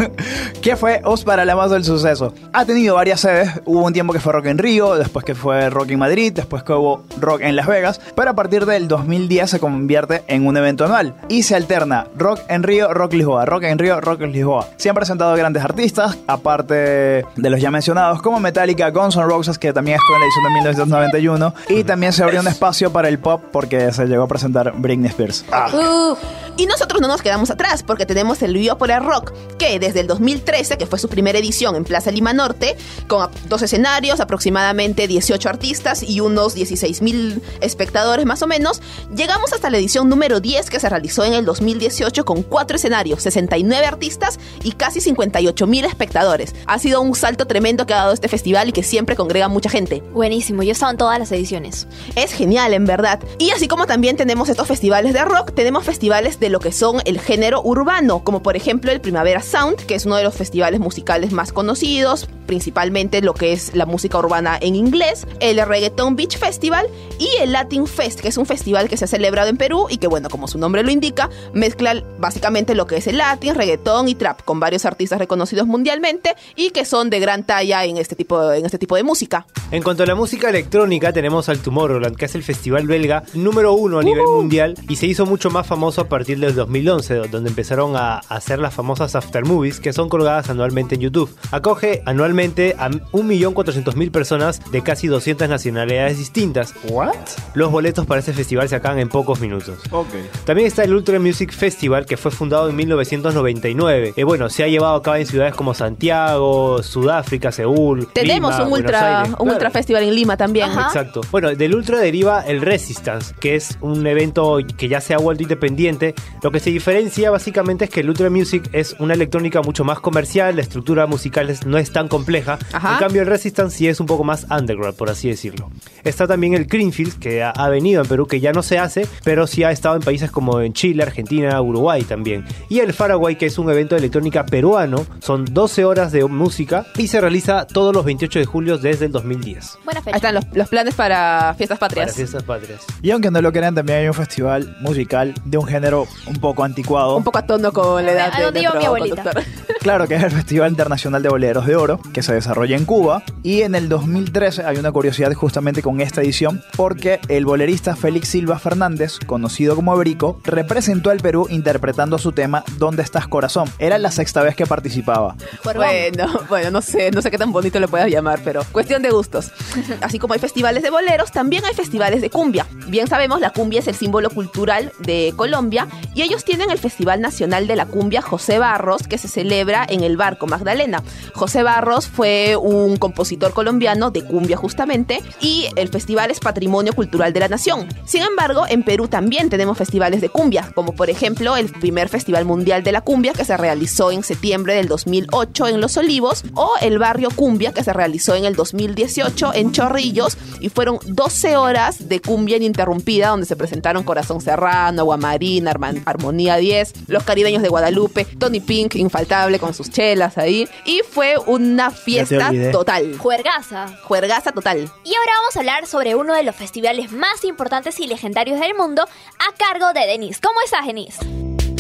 ¿Qué 0.61 0.77
fue 0.77 1.01
Os 1.05 1.25
para 1.25 1.47
la 1.47 1.57
más 1.57 1.71
del 1.71 1.83
suceso? 1.83 2.35
Ha 2.53 2.67
tenido 2.67 2.97
varias 2.97 3.21
sedes. 3.21 3.49
Hubo 3.65 3.87
un 3.87 3.95
tiempo 3.95 4.13
que 4.13 4.21
fue 4.21 4.35
Rock 4.35 4.47
en 4.47 4.59
Río, 4.59 4.97
después 4.97 5.25
que 5.25 5.35
fue 5.35 5.71
Rock 5.71 5.93
en 5.93 5.99
Madrid, 5.99 6.31
después 6.35 6.63
que 6.63 6.75
hubo 6.75 7.05
Rock 7.19 7.41
en 7.41 7.57
Las 7.57 7.67
Vegas, 7.67 8.03
pero 8.15 8.29
a 8.29 8.35
partir 8.35 8.67
del 8.67 8.87
2010 8.87 9.49
se 9.49 9.61
convierte 9.61 10.25
en 10.27 10.47
un 10.47 10.59
evento 10.59 10.90
anual 10.91 11.15
y 11.29 11.43
se 11.45 11.55
alterna 11.55 12.07
Rock 12.17 12.41
en 12.49 12.63
Río, 12.63 12.93
Rock 12.93 13.15
Lisboa, 13.15 13.45
Rock 13.45 13.65
en 13.65 13.79
Río, 13.79 14.01
Rock 14.01 14.23
en 14.23 14.33
Lisboa. 14.33 14.67
Se 14.77 14.89
han 14.89 14.95
presentado 14.95 15.35
grandes 15.37 15.63
artistas, 15.63 16.19
aparte 16.27 16.75
de 16.75 17.51
los 17.51 17.61
ya 17.61 17.71
mencionados, 17.71 18.21
como 18.23 18.41
Metallica, 18.41 18.91
Guns 18.91 19.17
N' 19.17 19.25
Roses, 19.25 19.59
que 19.59 19.73
también 19.73 19.99
estuvo 19.99 20.17
en 20.17 20.21
la 20.21 20.27
edición 20.27 20.45
de 20.45 20.51
1991, 20.51 21.55
y 21.69 21.85
también 21.85 22.13
se 22.13 22.25
abrió 22.25 22.41
un 22.41 22.49
espacio 22.49 22.93
para 22.93 23.09
el 23.09 23.19
pop 23.19 23.43
porque 23.53 23.93
se 23.93 24.07
llegó 24.07 24.25
a 24.25 24.29
presentar 24.29 24.73
Britney 24.77 25.09
Spears. 25.09 25.45
Uh, 25.73 26.17
y 26.61 26.67
nosotros 26.67 27.01
no 27.01 27.09
nos 27.09 27.23
quedamos 27.23 27.49
atrás 27.49 27.83
porque 27.83 28.05
tenemos 28.05 28.43
el 28.43 28.53
Biopora 28.53 29.01
Rock, 29.01 29.33
que 29.57 29.79
desde 29.79 30.01
el 30.01 30.07
2013, 30.07 30.77
que 30.77 30.85
fue 30.85 30.99
su 30.99 31.09
primera 31.09 31.39
edición 31.39 31.75
en 31.75 31.85
Plaza 31.85 32.11
Lima 32.11 32.35
Norte, 32.35 32.77
con 33.09 33.31
dos 33.49 33.63
escenarios, 33.63 34.21
aproximadamente 34.21 35.09
18 35.09 35.49
artistas 35.49 36.03
y 36.03 36.21
unos 36.21 36.53
16 36.53 37.01
mil 37.01 37.41
espectadores 37.63 38.27
más 38.27 38.43
o 38.43 38.47
menos, 38.47 38.83
llegamos 39.17 39.55
hasta 39.55 39.71
la 39.71 39.79
edición 39.79 40.11
número 40.11 40.41
10 40.41 40.69
que 40.69 40.79
se 40.79 40.91
realizó 40.91 41.25
en 41.25 41.33
el 41.33 41.47
2018 41.47 42.27
con 42.27 42.43
cuatro 42.43 42.77
escenarios, 42.77 43.23
69 43.23 43.87
artistas 43.87 44.39
y 44.63 44.73
casi 44.73 45.01
58 45.01 45.67
mil 45.67 45.87
espectadores. 45.87 46.55
Ha 46.67 46.79
sido 46.79 47.01
un 47.01 47.15
salto 47.15 47.47
tremendo 47.47 47.87
que 47.87 47.95
ha 47.95 48.01
dado 48.01 48.13
este 48.13 48.29
festival 48.29 48.69
y 48.69 48.73
que 48.73 48.83
siempre 48.83 49.17
congrega 49.17 49.49
mucha 49.49 49.71
gente. 49.71 50.03
Buenísimo, 50.13 50.63
yo 50.63 50.69
he 50.69 50.73
estado 50.73 50.93
en 50.93 50.99
todas 50.99 51.19
las 51.19 51.33
ediciones. 51.33 51.87
Es 52.17 52.35
genial, 52.35 52.75
en 52.75 52.85
verdad. 52.85 53.19
Y 53.39 53.49
así 53.53 53.67
como 53.67 53.87
también 53.87 54.19
tenemos 54.19 54.51
estos 54.51 54.69
festivales 54.69 55.15
de 55.15 55.25
rock, 55.25 55.55
tenemos 55.55 55.85
festivales 55.85 56.39
de 56.39 56.50
lo 56.51 56.61
que 56.61 56.73
son 56.73 57.01
el 57.05 57.21
género 57.21 57.63
urbano, 57.63 58.25
como 58.25 58.43
por 58.43 58.57
ejemplo 58.57 58.91
el 58.91 59.01
Primavera 59.01 59.41
Sound, 59.41 59.77
que 59.87 59.95
es 59.95 60.07
uno 60.07 60.17
de 60.17 60.25
los 60.25 60.35
festivales 60.35 60.81
musicales 60.81 61.33
más 61.33 61.53
conocidos, 61.53 62.29
principalmente 62.47 63.23
lo 63.23 63.33
que 63.33 63.53
es 63.53 63.75
la 63.75 63.87
música 63.87 64.19
urbana 64.19 64.59
en 64.61 64.75
inglés, 64.75 65.27
el 65.39 65.65
Reggaeton 65.65 66.17
Beach 66.17 66.37
Festival 66.37 66.87
y 67.19 67.29
el 67.41 67.53
Latin 67.53 67.87
Fest, 67.87 68.21
que 68.21 68.29
es 68.29 68.37
un 68.37 68.47
festival 68.47 68.89
que 68.89 68.97
se 68.97 69.05
ha 69.05 69.09
celebrado 69.09 69.49
en 69.49 69.57
Perú 69.57 69.87
y 69.89 69.99
que, 69.99 70.09
bueno, 70.09 70.29
como 70.29 70.49
su 70.49 70.59
nombre 70.59 70.83
lo 70.83 70.91
indica, 70.91 71.31
mezcla 71.53 72.03
básicamente 72.19 72.75
lo 72.75 72.87
que 72.87 72.97
es 72.97 73.07
el 73.07 73.19
Latin, 73.19 73.55
reggaeton 73.55 74.09
y 74.09 74.15
trap, 74.15 74.43
con 74.43 74.59
varios 74.59 74.85
artistas 74.85 75.19
reconocidos 75.19 75.67
mundialmente 75.67 76.35
y 76.57 76.71
que 76.71 76.85
son 76.85 77.09
de 77.11 77.21
gran 77.21 77.45
talla 77.45 77.85
en 77.85 77.99
este 77.99 78.17
tipo, 78.17 78.53
en 78.53 78.67
este 78.67 78.79
tipo 78.79 78.97
de 78.97 79.05
música. 79.05 79.47
En 79.71 79.83
cuanto 79.83 80.03
a 80.03 80.07
la 80.07 80.17
música 80.17 80.49
electrónica, 80.49 81.13
tenemos 81.13 81.49
al 81.49 81.61
Tomorrowland, 81.61 82.17
que 82.17 82.25
es 82.25 82.35
el 82.35 82.43
festival 82.43 82.87
belga 82.87 83.23
número 83.35 83.75
uno 83.75 84.01
a 84.01 84.03
nivel 84.03 84.25
mundial 84.25 84.75
y 84.89 84.97
se 84.97 85.07
hizo 85.07 85.27
mucho 85.27 85.51
más 85.51 85.67
famoso 85.67 86.01
a 86.01 86.09
partir 86.09 86.30
del 86.39 86.55
2011, 86.55 87.15
do- 87.15 87.27
donde 87.29 87.49
empezaron 87.51 87.97
a 87.97 88.19
hacer 88.29 88.59
las 88.59 88.75
famosas 88.75 89.15
after 89.17 89.45
movies 89.45 89.81
que 89.81 89.93
son 89.93 90.09
colgadas 90.09 90.51
anualmente 90.51 90.95
en 90.95 91.01
YouTube. 91.01 91.35
Acoge 91.51 92.03
anualmente 92.07 92.77
a 92.79 92.89
1.400.000 92.91 94.11
personas 94.11 94.61
de 94.71 94.83
casi 94.83 95.07
200 95.07 95.49
nacionalidades 95.49 96.19
distintas. 96.19 96.75
¿What? 96.89 97.15
Los 97.55 97.71
boletos 97.73 98.07
para 98.07 98.21
este 98.21 98.33
festival 98.33 98.69
se 98.69 98.77
acaban 98.77 98.99
en 98.99 99.09
pocos 99.09 99.41
minutos. 99.41 99.79
Ok. 99.91 100.09
También 100.45 100.69
está 100.69 100.85
el 100.85 100.95
Ultra 100.95 101.19
Music 101.19 101.53
Festival 101.53 102.07
que 102.07 102.17
fue 102.17 102.31
fundado 102.31 102.69
en 102.69 102.77
1999. 102.77 104.15
Eh, 104.17 104.25
bueno, 104.25 104.49
se 104.51 104.63
ha 104.65 104.69
llevado 104.69 104.97
a 104.97 105.03
cabo 105.03 105.17
en 105.17 105.27
ciudades 105.27 105.55
como 105.55 105.75
Santiago, 105.75 106.83
Sudáfrica, 106.83 107.53
Seúl. 107.53 108.09
Tenemos 108.13 108.53
Lima, 108.53 108.67
un 108.67 108.73
ultra, 108.73 109.19
Aires. 109.21 109.31
un 109.31 109.37
Claro. 109.37 109.53
ultra 109.53 109.71
festival 109.71 110.03
en 110.05 110.15
Lima 110.15 110.37
también. 110.37 110.67
Ajá. 110.71 110.87
Exacto. 110.89 111.21
Bueno, 111.31 111.55
del 111.55 111.75
Ultra 111.75 111.99
deriva 111.99 112.43
el 112.43 112.61
Resistance, 112.61 113.35
que 113.41 113.55
es 113.57 113.79
un 113.81 114.07
evento 114.07 114.59
que 114.77 114.89
ya 114.89 115.01
se 115.01 115.15
ha 115.15 115.19
vuelto 115.19 115.43
independiente. 115.43 116.15
Lo 116.43 116.51
que 116.51 116.61
se 116.61 116.71
diferencia 116.71 117.31
básicamente 117.31 117.85
es 117.85 117.91
que 117.91 118.01
el 118.01 118.09
Ultra 118.09 118.31
Music 118.31 118.69
es 118.73 118.97
una 118.99 119.15
electrónica 119.15 119.61
mucho 119.63 119.85
más 119.85 120.01
comercial, 120.01 120.57
la 120.57 120.63
estructura 120.63 121.07
musical 121.07 121.51
es- 121.51 121.67
no 121.67 121.79
es 121.79 121.93
tan 121.93 122.09
compleja. 122.09 122.59
Ajá. 122.73 122.95
En 122.95 122.99
cambio, 122.99 123.23
el 123.23 123.29
Resistance 123.29 123.77
sí 123.77 123.89
es 123.89 124.01
un 124.01 124.07
poco 124.07 124.25
más 124.25 124.47
underground, 124.51 124.97
por 124.97 125.11
así 125.11 125.29
decirlo. 125.29 125.71
Está 126.05 126.27
también 126.27 126.55
el 126.55 126.65
Greenfield, 126.67 127.19
que 127.19 127.43
ha, 127.43 127.69
venido 127.69 128.03
en 128.03 128.09
Perú, 128.09 128.27
que 128.27 128.41
ya 128.41 128.53
no 128.53 128.63
se 128.63 128.79
hace, 128.79 129.07
pero 129.25 129.47
sí 129.47 129.63
ha 129.65 129.71
estado 129.71 129.97
en 129.97 130.03
países 130.03 130.31
como 130.31 130.61
en 130.61 130.73
Chile, 130.73 131.03
Argentina, 131.03 131.61
Uruguay 131.61 132.03
también. 132.03 132.45
Y 132.69 132.81
el 132.81 132.93
Faraway, 132.93 133.37
que 133.37 133.47
es 133.47 133.59
un 133.59 133.71
evento 133.71 133.95
de 133.95 134.01
electrónica 134.01 134.47
peruano, 134.47 135.05
son 135.21 135.45
12 135.45 135.85
horas 135.85 136.13
de 136.13 136.25
música 136.25 136.87
y 136.97 137.09
se 137.09 137.21
realiza 137.21 137.67
todos 137.67 137.95
los 137.95 138.05
28 138.05 138.39
de 138.39 138.45
julio 138.47 138.79
desde 138.79 139.07
el 139.07 139.13
2010. 139.13 139.79
Buena 139.85 140.01
Ahí 140.01 140.05
fecha. 140.05 140.17
están 140.17 140.35
los, 140.35 140.45
los 140.55 140.69
planes 140.69 140.95
para 140.95 141.55
fiestas 141.57 141.79
Para 141.79 141.89
patrias. 141.89 142.17
fiestas 142.17 142.43
patrias. 142.43 142.81
Y 143.03 143.11
aunque 143.11 143.31
no 143.31 143.41
lo 143.43 143.53
crean, 143.53 143.75
también 143.75 143.99
hay 143.99 144.09
un 144.09 144.15
festival 144.15 144.77
musical 144.81 145.35
de 145.45 145.59
un 145.59 145.67
género 145.67 146.07
un 146.27 146.37
poco 146.37 146.65
anticuado. 146.65 147.17
Un 147.17 147.25
poco 147.25 147.39
a 147.39 147.47
tono 147.47 147.73
con 147.73 148.05
la 148.05 148.13
edad 148.13 148.31
¿A 148.33 148.51
de 148.51 148.53
mi 148.53 148.63
nuestro 148.63 148.87
abuelita? 148.87 149.23
conductor. 149.23 149.45
Claro 149.81 150.07
que 150.07 150.15
es 150.15 150.23
el 150.23 150.31
Festival 150.31 150.69
Internacional 150.71 151.23
de 151.23 151.31
Boleros 151.31 151.65
de 151.65 151.75
Oro, 151.75 151.99
que 152.13 152.23
se 152.23 152.35
desarrolla 152.35 152.77
en 152.77 152.85
Cuba. 152.85 153.23
Y 153.43 153.63
en 153.63 153.75
el 153.75 153.89
2013 153.89 154.65
hay 154.67 154.77
una 154.77 154.93
curiosidad 154.93 155.33
justamente 155.33 155.81
con 155.81 156.03
esta 156.03 156.21
edición, 156.21 156.63
porque 156.77 157.19
el 157.29 157.47
bolerista 157.47 157.97
Félix 157.97 158.29
Silva 158.29 158.59
Fernández, 158.59 159.19
conocido 159.25 159.75
como 159.77 159.97
Brico, 159.97 160.39
representó 160.45 161.09
al 161.09 161.21
Perú 161.21 161.47
interpretando 161.49 162.19
su 162.19 162.33
tema 162.33 162.63
¿Dónde 162.77 163.03
estás 163.03 163.27
corazón? 163.27 163.71
Era 163.79 163.97
la 163.97 164.11
sexta 164.11 164.43
vez 164.43 164.55
que 164.55 164.67
participaba. 164.67 165.35
Bueno, 165.65 166.27
bueno, 166.51 166.71
no 166.71 166.83
sé, 166.83 167.11
no 167.11 167.23
sé 167.23 167.31
qué 167.31 167.39
tan 167.39 167.51
bonito 167.51 167.81
le 167.81 167.89
puedas 167.89 168.11
llamar, 168.11 168.41
pero 168.45 168.63
cuestión 168.73 169.01
de 169.01 169.09
gustos. 169.09 169.51
Así 170.03 170.19
como 170.19 170.35
hay 170.35 170.41
festivales 170.41 170.83
de 170.83 170.91
boleros, 170.91 171.33
también 171.33 171.65
hay 171.65 171.73
festivales 171.73 172.21
de 172.21 172.29
cumbia. 172.29 172.67
Bien 172.89 173.07
sabemos, 173.07 173.41
la 173.41 173.49
cumbia 173.49 173.81
es 173.81 173.89
el 173.89 173.95
símbolo 173.95 174.29
cultural 174.29 174.93
de 174.99 175.33
Colombia 175.37 175.89
y 176.15 176.23
ellos 176.23 176.45
tienen 176.45 176.71
el 176.71 176.79
Festival 176.79 177.21
Nacional 177.21 177.67
de 177.67 177.77
la 177.77 177.87
Cumbia 177.87 178.23
José 178.23 178.59
Barros, 178.59 179.07
que 179.09 179.19
se 179.19 179.29
celebra 179.29 179.87
en 179.89 180.03
el 180.03 180.17
Barco 180.17 180.47
Magdalena. 180.47 181.03
José 181.35 181.63
Barros 181.63 182.09
fue 182.09 182.57
un 182.57 182.97
compositor 182.97 183.53
colombiano 183.53 184.11
de 184.11 184.25
cumbia 184.25 184.57
justamente 184.57 185.23
y 185.41 185.67
el 185.77 185.89
festival 185.89 186.31
es 186.31 186.41
patrimonio 186.41 186.93
cultural 186.93 187.33
de 187.33 187.41
la 187.41 187.49
nación. 187.49 187.89
Sin 188.05 188.23
embargo, 188.23 188.65
en 188.69 188.83
Perú 188.83 189.09
también 189.09 189.51
tenemos 189.51 189.79
festivales 189.79 190.21
de 190.21 190.29
cumbia, 190.29 190.71
como 190.75 190.95
por 190.95 191.11
ejemplo 191.11 191.57
el 191.57 191.71
primer 191.71 192.09
Festival 192.09 192.45
Mundial 192.45 192.83
de 192.83 192.93
la 192.93 193.01
Cumbia 193.01 193.33
que 193.33 193.45
se 193.45 193.57
realizó 193.57 194.11
en 194.11 194.23
septiembre 194.23 194.75
del 194.75 194.89
2008 194.89 195.69
en 195.69 195.81
Los 195.81 195.97
Olivos 195.97 196.45
o 196.55 196.71
el 196.81 196.99
Barrio 196.99 197.31
Cumbia 197.31 197.73
que 197.73 197.85
se 197.85 197.93
realizó 197.93 198.35
en 198.35 198.45
el 198.45 198.55
2018 198.55 199.55
en 199.55 199.73
Chorrillos 199.73 200.37
y 200.61 200.69
fueron 200.69 200.99
12 201.07 201.57
horas 201.57 202.09
de 202.09 202.21
cumbia 202.21 202.57
ininterrumpida 202.57 203.29
donde 203.29 203.47
se 203.47 203.57
presentaron 203.57 204.05
Corazón 204.05 204.41
Serrano, 204.41 205.03
Aguamarina, 205.03 205.71
Armonía 206.05 206.57
10, 206.57 207.09
Los 207.09 207.25
Caribeños 207.25 207.63
de 207.63 207.69
Guadalupe, 207.69 208.25
Tony 208.25 208.61
Pink, 208.61 208.97
infaltable 208.97 209.59
con 209.59 209.75
sus 209.75 209.91
chelas 209.91 210.39
ahí 210.39 210.69
y 210.85 211.01
fue 211.09 211.37
una 211.39 211.91
fiesta 211.91 212.51
total. 212.73 213.17
Juergaza. 213.19 213.89
Juergaza 214.05 214.53
total. 214.53 214.91
Y 215.05 215.15
ahora 215.15 215.33
vamos 215.41 215.57
a 215.57 215.61
hablar 215.61 215.87
sobre 215.87 216.15
uno 216.15 216.35
de 216.35 216.43
los 216.43 216.57
festivales 216.57 217.13
más 217.13 217.45
importantes 217.45 218.01
y 218.01 218.07
legendarios 218.07 218.61
del 218.61 218.75
mundo 218.75 219.03
a 219.03 219.55
cargo 219.57 219.93
de 219.93 220.07
Denise. 220.07 220.41
¿Cómo 220.41 220.61
estás, 220.63 220.87
Denise? 220.87 221.19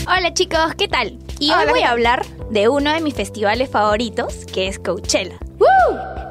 Hola 0.06 0.34
chicos, 0.34 0.74
¿qué 0.76 0.88
tal? 0.88 1.18
Y 1.38 1.52
hoy 1.52 1.66
voy 1.68 1.80
¿qué 1.80 1.84
a 1.84 1.90
hablar 1.90 2.26
de 2.50 2.68
uno 2.68 2.92
de 2.92 3.00
mis 3.00 3.14
festivales 3.14 3.70
favoritos, 3.70 4.44
que 4.52 4.66
es 4.66 4.78
Coachella. 4.78 5.38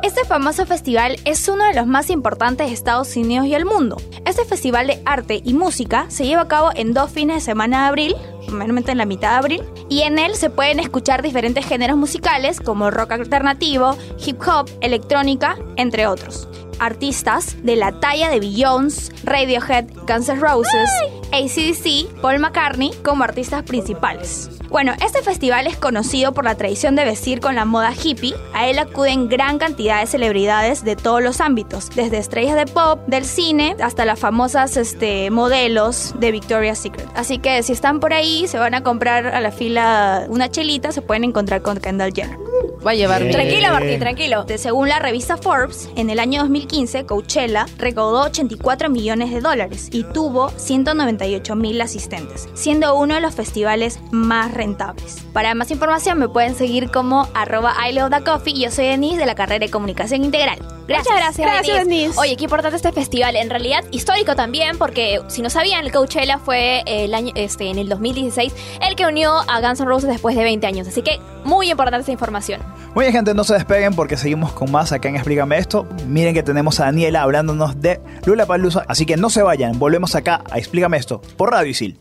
Este 0.09 0.25
famoso 0.25 0.65
festival 0.65 1.17
es 1.23 1.47
uno 1.47 1.65
de 1.65 1.75
los 1.75 1.85
más 1.85 2.09
importantes 2.09 2.65
de 2.65 2.73
Estados 2.73 3.15
Unidos 3.15 3.45
y 3.45 3.53
el 3.53 3.63
mundo. 3.63 3.95
Este 4.25 4.43
festival 4.43 4.87
de 4.87 4.99
arte 5.05 5.39
y 5.45 5.53
música 5.53 6.07
se 6.09 6.25
lleva 6.25 6.41
a 6.41 6.47
cabo 6.47 6.71
en 6.73 6.95
dos 6.95 7.11
fines 7.11 7.35
de 7.35 7.41
semana 7.41 7.83
de 7.83 7.89
abril, 7.89 8.15
normalmente 8.47 8.91
en 8.91 8.97
la 8.97 9.05
mitad 9.05 9.33
de 9.33 9.37
abril, 9.37 9.63
y 9.87 10.01
en 10.01 10.17
él 10.17 10.33
se 10.33 10.49
pueden 10.49 10.79
escuchar 10.79 11.21
diferentes 11.21 11.63
géneros 11.63 11.95
musicales 11.95 12.59
como 12.59 12.89
rock 12.89 13.11
alternativo, 13.11 13.95
hip 14.25 14.41
hop, 14.47 14.67
electrónica, 14.81 15.59
entre 15.75 16.07
otros. 16.07 16.47
Artistas 16.79 17.57
de 17.63 17.75
la 17.75 17.99
talla 17.99 18.29
de 18.29 18.39
Beyoncé, 18.39 19.11
Radiohead, 19.23 19.85
Guns 20.07 20.29
N' 20.29 20.39
Roses, 20.39 20.89
ACDC, 21.31 22.21
Paul 22.21 22.39
McCartney 22.39 22.91
como 23.03 23.23
artistas 23.23 23.63
principales. 23.63 24.49
Bueno, 24.69 24.93
este 25.03 25.23
festival 25.23 25.65
es 25.65 25.77
conocido 25.77 26.31
por 26.31 26.45
la 26.45 26.53
tradición 26.55 26.95
de 26.95 27.03
vestir 27.03 27.39
con 27.39 27.55
la 27.55 27.65
moda 27.65 27.91
hippie. 27.91 28.35
A 28.53 28.67
él 28.67 28.77
acuden 28.77 29.27
gran 29.27 29.57
cantidad 29.57 29.99
de 29.99 30.07
celebridades 30.07 30.83
de 30.83 30.95
todos 30.95 31.23
los 31.23 31.41
ámbitos, 31.41 31.89
desde 31.95 32.19
estrellas 32.19 32.55
de 32.55 32.67
pop, 32.67 32.99
del 33.07 33.25
cine, 33.25 33.75
hasta 33.81 34.05
las 34.05 34.19
famosas 34.19 34.77
este, 34.77 35.31
modelos 35.31 36.13
de 36.19 36.31
Victoria's 36.31 36.77
Secret. 36.77 37.07
Así 37.15 37.39
que 37.39 37.63
si 37.63 37.73
están 37.73 37.99
por 37.99 38.13
ahí, 38.13 38.47
se 38.47 38.59
van 38.59 38.75
a 38.75 38.83
comprar 38.83 39.27
a 39.27 39.41
la 39.41 39.51
fila 39.51 40.25
una 40.29 40.49
chelita, 40.49 40.91
se 40.91 41.01
pueden 41.01 41.23
encontrar 41.23 41.63
con 41.63 41.79
Kendall 41.79 42.13
Jenner. 42.13 42.37
Va 42.85 42.91
a 42.91 42.95
llevar 42.95 43.23
mi- 43.23 43.31
Tranquilo, 43.31 43.69
Martín, 43.71 43.99
tranquilo. 43.99 44.45
Según 44.57 44.87
la 44.89 44.99
revista 44.99 45.35
Forbes, 45.37 45.89
en 45.95 46.09
el 46.09 46.19
año 46.19 46.41
2015, 46.41 47.05
Coachella 47.05 47.65
recaudó 47.77 48.21
84 48.23 48.89
millones 48.89 49.31
de 49.31 49.41
dólares 49.41 49.89
y 49.91 50.03
tuvo 50.03 50.49
198 50.57 51.55
mil 51.55 51.81
asistentes, 51.81 52.47
siendo 52.53 52.95
uno 52.95 53.15
de 53.15 53.21
los 53.21 53.35
festivales 53.35 53.99
más 54.11 54.53
rentables. 54.53 55.17
Para 55.33 55.53
más 55.55 55.71
información 55.71 56.17
me 56.19 56.29
pueden 56.29 56.55
seguir 56.55 56.89
como 56.89 57.27
arroba 57.33 57.75
I 57.87 57.93
love 57.93 58.11
the 58.11 58.23
coffee 58.23 58.53
y 58.53 58.63
yo 58.63 58.71
soy 58.71 58.85
Denise 58.87 59.17
de 59.17 59.25
la 59.25 59.35
carrera 59.35 59.65
de 59.65 59.71
Comunicación 59.71 60.23
Integral. 60.23 60.59
Gracias. 60.87 61.13
Muchas 61.13 61.23
gracias, 61.35 61.47
Gracias, 61.51 61.77
Denise. 61.85 62.01
Denise. 62.01 62.19
Oye, 62.19 62.35
qué 62.35 62.43
importante 62.45 62.75
este 62.77 62.91
festival. 62.91 63.35
En 63.35 63.49
realidad, 63.51 63.83
histórico 63.91 64.35
también, 64.35 64.77
porque 64.79 65.21
si 65.27 65.43
no 65.43 65.49
sabían, 65.51 65.85
el 65.85 65.91
Coachella 65.91 66.39
fue 66.39 66.81
el 66.87 67.13
año, 67.13 67.31
este, 67.35 67.69
en 67.69 67.77
el 67.77 67.89
2016 67.89 68.53
el 68.81 68.95
que 68.95 69.05
unió 69.05 69.31
a 69.47 69.61
Guns 69.61 69.79
N' 69.81 69.87
Roses 69.87 70.09
después 70.09 70.35
de 70.35 70.43
20 70.43 70.65
años. 70.65 70.87
Así 70.87 71.03
que 71.03 71.19
muy 71.49 71.71
importante 71.71 72.01
esta 72.01 72.11
información. 72.11 72.61
Muy 72.95 73.05
bien, 73.05 73.13
gente, 73.13 73.33
no 73.33 73.43
se 73.43 73.55
despeguen 73.55 73.95
porque 73.95 74.15
seguimos 74.15 74.53
con 74.53 74.71
más 74.71 74.91
acá 74.91 75.09
en 75.09 75.15
Explícame 75.15 75.57
esto. 75.57 75.87
Miren 76.07 76.33
que 76.33 76.43
tenemos 76.43 76.79
a 76.79 76.85
Daniela 76.85 77.23
hablándonos 77.23 77.81
de 77.81 77.99
Lula 78.25 78.45
Palusa, 78.45 78.85
así 78.87 79.05
que 79.05 79.17
no 79.17 79.29
se 79.29 79.41
vayan, 79.41 79.77
volvemos 79.79 80.15
acá 80.15 80.43
a 80.51 80.59
Explícame 80.59 80.97
esto 80.97 81.21
por 81.35 81.51
Radio 81.51 81.71
Isil. 81.71 81.99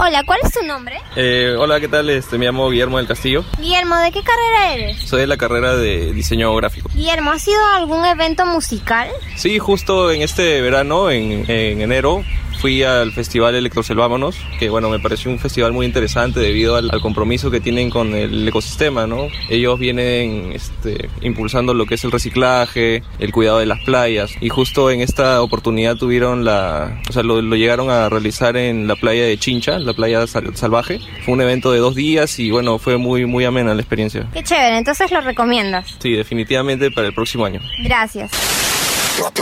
Hola, 0.00 0.22
¿cuál 0.24 0.38
es 0.44 0.52
tu 0.52 0.64
nombre? 0.64 0.96
Eh, 1.16 1.56
hola, 1.58 1.80
¿qué 1.80 1.88
tal? 1.88 2.08
Este, 2.08 2.38
me 2.38 2.46
llamo 2.46 2.70
Guillermo 2.70 2.98
del 2.98 3.08
Castillo. 3.08 3.44
Guillermo, 3.58 3.96
¿de 3.96 4.12
qué 4.12 4.22
carrera 4.22 4.74
eres? 4.74 5.00
Soy 5.00 5.22
de 5.22 5.26
la 5.26 5.36
carrera 5.36 5.74
de 5.74 6.12
diseño 6.12 6.54
gráfico. 6.54 6.88
Guillermo, 6.94 7.32
¿has 7.32 7.46
ido 7.48 7.58
a 7.72 7.76
algún 7.78 8.04
evento 8.04 8.46
musical? 8.46 9.08
Sí, 9.34 9.58
justo 9.58 10.12
en 10.12 10.22
este 10.22 10.60
verano, 10.60 11.10
en, 11.10 11.50
en 11.50 11.80
enero, 11.80 12.22
fui 12.60 12.82
al 12.82 13.12
festival 13.12 13.54
Electroselvámonos, 13.54 14.36
que 14.58 14.68
bueno, 14.68 14.90
me 14.90 14.98
pareció 14.98 15.30
un 15.30 15.38
festival 15.38 15.72
muy 15.72 15.86
interesante 15.86 16.40
debido 16.40 16.76
al, 16.76 16.90
al 16.92 17.00
compromiso 17.00 17.50
que 17.50 17.60
tienen 17.60 17.90
con 17.90 18.14
el 18.14 18.46
ecosistema, 18.46 19.06
¿no? 19.06 19.28
Ellos 19.48 19.78
vienen 19.78 20.52
este, 20.54 21.08
impulsando 21.22 21.74
lo 21.74 21.86
que 21.86 21.94
es 21.94 22.04
el 22.04 22.10
reciclaje, 22.12 23.02
el 23.18 23.32
cuidado 23.32 23.58
de 23.58 23.66
las 23.66 23.80
playas, 23.84 24.32
y 24.40 24.48
justo 24.48 24.90
en 24.90 25.00
esta 25.00 25.40
oportunidad 25.42 25.96
tuvieron 25.96 26.44
la, 26.44 27.00
o 27.08 27.12
sea, 27.12 27.22
lo, 27.22 27.40
lo 27.40 27.56
llegaron 27.56 27.90
a 27.90 28.08
realizar 28.08 28.56
en 28.56 28.86
la 28.86 28.96
playa 28.96 29.24
de 29.24 29.38
Chincha, 29.38 29.78
la 29.78 29.92
playa 29.94 30.26
sal- 30.26 30.56
salvaje. 30.56 31.00
Fue 31.24 31.34
un 31.34 31.40
evento 31.40 31.72
de 31.72 31.78
dos 31.78 31.94
días 31.94 32.38
y 32.38 32.50
bueno, 32.50 32.78
fue 32.78 32.96
muy, 32.96 33.24
muy 33.26 33.44
amena 33.44 33.74
la 33.74 33.80
experiencia. 33.80 34.26
Qué 34.32 34.42
chévere, 34.42 34.78
entonces 34.78 35.10
lo 35.10 35.20
recomiendas. 35.20 35.96
Sí, 36.00 36.12
definitivamente 36.12 36.90
para 36.90 37.06
el 37.06 37.14
próximo 37.14 37.44
año. 37.44 37.60
Gracias. 37.84 38.30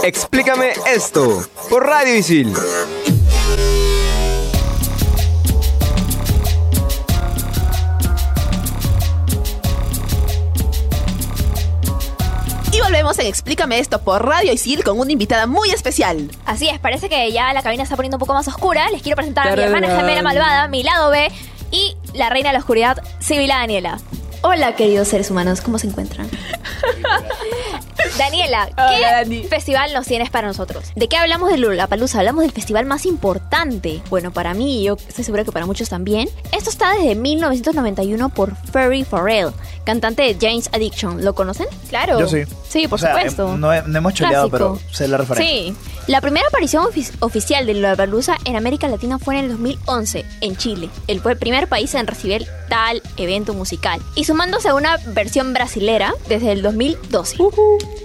Explícame 0.03 0.73
esto 0.95 1.43
por 1.69 1.85
Radio 1.87 2.17
Isil. 2.17 2.53
Volvemos 13.07 13.19
en 13.21 13.27
Explícame 13.29 13.79
esto 13.79 14.01
por 14.01 14.27
Radio 14.27 14.53
Isil 14.53 14.83
con 14.83 14.99
una 14.99 15.13
invitada 15.13 15.47
muy 15.47 15.71
especial. 15.71 16.29
Así 16.45 16.69
es, 16.69 16.81
parece 16.81 17.09
que 17.09 17.31
ya 17.31 17.53
la 17.53 17.63
cabina 17.63 17.85
se 17.85 17.87
está 17.87 17.95
poniendo 17.97 18.17
un 18.17 18.19
poco 18.19 18.35
más 18.35 18.49
oscura. 18.49 18.91
Les 18.91 19.01
quiero 19.01 19.15
presentar 19.15 19.47
a 19.47 19.55
mi 19.55 19.63
hermana 19.63 19.87
gemela 19.95 20.23
malvada, 20.23 20.67
mi 20.67 20.83
lado 20.83 21.11
B, 21.11 21.31
y 21.71 21.97
la 22.15 22.31
reina 22.31 22.49
de 22.49 22.55
la 22.55 22.59
oscuridad, 22.59 23.01
Sibila 23.21 23.59
Daniela. 23.59 24.01
Hola, 24.43 24.75
queridos 24.75 25.07
seres 25.07 25.31
humanos, 25.31 25.61
¿cómo 25.61 25.79
se 25.79 25.87
encuentran? 25.87 26.29
Daniela, 28.19 28.67
¿qué 28.77 28.97
Hola, 28.97 29.13
Dani. 29.23 29.45
festival 29.45 29.93
nos 29.93 30.07
tienes 30.07 30.31
para 30.31 30.47
nosotros? 30.47 30.85
¿De 30.95 31.09
qué 31.09 31.17
hablamos 31.17 31.51
de 31.51 31.59
Lollapalooza? 31.59 32.19
Hablamos 32.19 32.43
del 32.43 32.53
festival 32.53 32.87
más 32.87 33.07
importante. 33.07 34.03
Bueno, 34.11 34.33
para 34.33 34.55
mí, 34.55 34.81
y 34.81 34.85
yo 34.85 34.97
estoy 35.09 35.25
segura 35.25 35.45
que 35.45 35.53
para 35.53 35.67
muchos 35.67 35.89
también. 35.89 36.29
Esto 36.53 36.71
está 36.71 36.93
desde 36.95 37.15
1991 37.15 38.29
por 38.31 38.57
Ferry 38.73 39.05
Farrell, 39.05 39.51
cantante 39.85 40.23
de 40.23 40.37
James 40.41 40.69
Addiction. 40.73 41.25
¿Lo 41.25 41.35
conocen? 41.35 41.67
Claro. 41.89 42.19
Yo 42.21 42.29
sí. 42.29 42.43
Sí, 42.69 42.89
por 42.89 42.97
O 42.97 42.99
sea, 42.99 43.15
supuesto. 43.15 43.53
em, 43.55 43.61
No, 43.61 43.73
he- 43.73 43.83
no 43.87 43.99
hemos 43.99 44.15
choleado, 44.15 44.49
Clásico. 44.51 44.79
pero 44.81 44.95
sé 44.95 45.09
la 45.09 45.19
referencia. 45.19 45.49
Sí. 45.51 45.75
La 46.07 46.21
primera 46.21 46.47
aparición 46.47 46.85
ofi- 46.85 47.11
oficial 47.21 47.67
de 47.67 47.75
Lollapalooza 47.75 48.37
en 48.45 48.55
América 48.57 48.87
Latina 48.89 49.19
fue 49.19 49.39
en 49.39 49.45
el 49.47 49.51
2011, 49.53 50.25
en 50.41 50.57
Chile. 50.57 50.89
Él 51.09 51.21
fue 51.21 51.33
el 51.33 51.39
primer 51.39 51.67
país 51.69 51.95
en 51.95 52.07
recibir 52.07 52.47
tal 52.69 53.03
evento 53.17 53.55
musical. 53.55 54.01
Y 54.15 54.25
sumándose 54.25 54.69
a 54.69 54.75
una 54.75 54.97
versión 55.09 55.53
brasilera 55.53 56.15
desde 56.29 56.53
el 56.53 56.63
2012. 56.63 57.37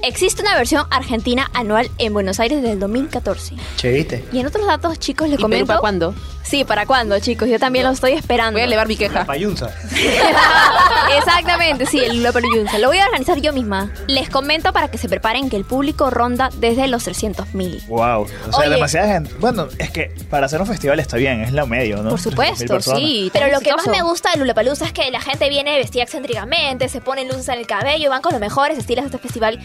Existe 0.03 0.41
una 0.41 0.55
versión 0.55 0.85
argentina 0.89 1.49
anual 1.53 1.89
en 1.97 2.13
Buenos 2.13 2.39
Aires 2.39 2.61
desde 2.61 2.73
el 2.73 2.79
2014. 2.79 3.55
Che, 3.77 3.91
¿viste? 3.91 4.25
Y 4.31 4.39
en 4.39 4.47
otros 4.47 4.65
datos, 4.65 4.99
chicos, 4.99 5.27
les 5.27 5.35
¿Y 5.35 5.37
Perú 5.37 5.49
comento... 5.49 5.67
para 5.67 5.79
cuándo? 5.79 6.15
Sí, 6.43 6.65
¿para 6.65 6.85
cuándo, 6.85 7.19
chicos? 7.19 7.47
Yo 7.49 7.59
también 7.59 7.85
lo 7.85 7.91
estoy 7.91 8.13
esperando. 8.13 8.53
Voy 8.53 8.61
a 8.61 8.65
elevar 8.65 8.87
mi 8.87 8.97
queja. 8.97 9.25
Payunza. 9.25 9.69
Exactamente, 11.17 11.85
sí, 11.85 11.99
el 11.99 12.17
Lollapalooza. 12.23 12.77
Lo 12.79 12.87
voy 12.87 12.99
a 12.99 13.05
organizar 13.05 13.39
yo 13.39 13.53
misma. 13.53 13.91
Les 14.07 14.29
comento 14.29 14.73
para 14.73 14.89
que 14.89 14.97
se 14.97 15.07
preparen 15.07 15.49
que 15.49 15.55
el 15.55 15.65
público 15.65 16.09
ronda 16.09 16.49
desde 16.57 16.87
los 16.87 17.03
300 17.03 17.53
mil. 17.53 17.81
Wow. 17.87 18.23
O 18.23 18.27
sea, 18.51 18.59
Oye. 18.59 18.69
demasiada 18.69 19.13
gente. 19.13 19.33
Bueno, 19.39 19.67
es 19.77 19.91
que 19.91 20.13
para 20.29 20.47
hacer 20.47 20.59
un 20.61 20.67
festival 20.67 20.99
está 20.99 21.17
bien, 21.17 21.41
es 21.41 21.53
lo 21.53 21.67
medio, 21.67 21.97
¿no? 22.03 22.09
Por 22.09 22.19
300.000 22.19 22.23
supuesto, 22.23 22.81
sí. 22.81 23.29
Pero 23.33 23.47
lo 23.47 23.59
que 23.61 23.73
más 23.73 23.87
me 23.87 24.01
gusta 24.01 24.31
de 24.31 24.37
Lollapalooza 24.37 24.85
es 24.85 24.93
que 24.93 25.09
la 25.11 25.21
gente 25.21 25.47
viene 25.49 25.77
vestida 25.77 26.03
excéntricamente, 26.03 26.89
se 26.89 27.01
ponen 27.01 27.27
luces 27.27 27.47
en 27.49 27.59
el 27.59 27.67
cabello, 27.67 28.09
van 28.09 28.21
con 28.21 28.31
los 28.31 28.41
mejores 28.41 28.77
estilos 28.77 29.03
de 29.03 29.07
este 29.07 29.19
festival 29.19 29.59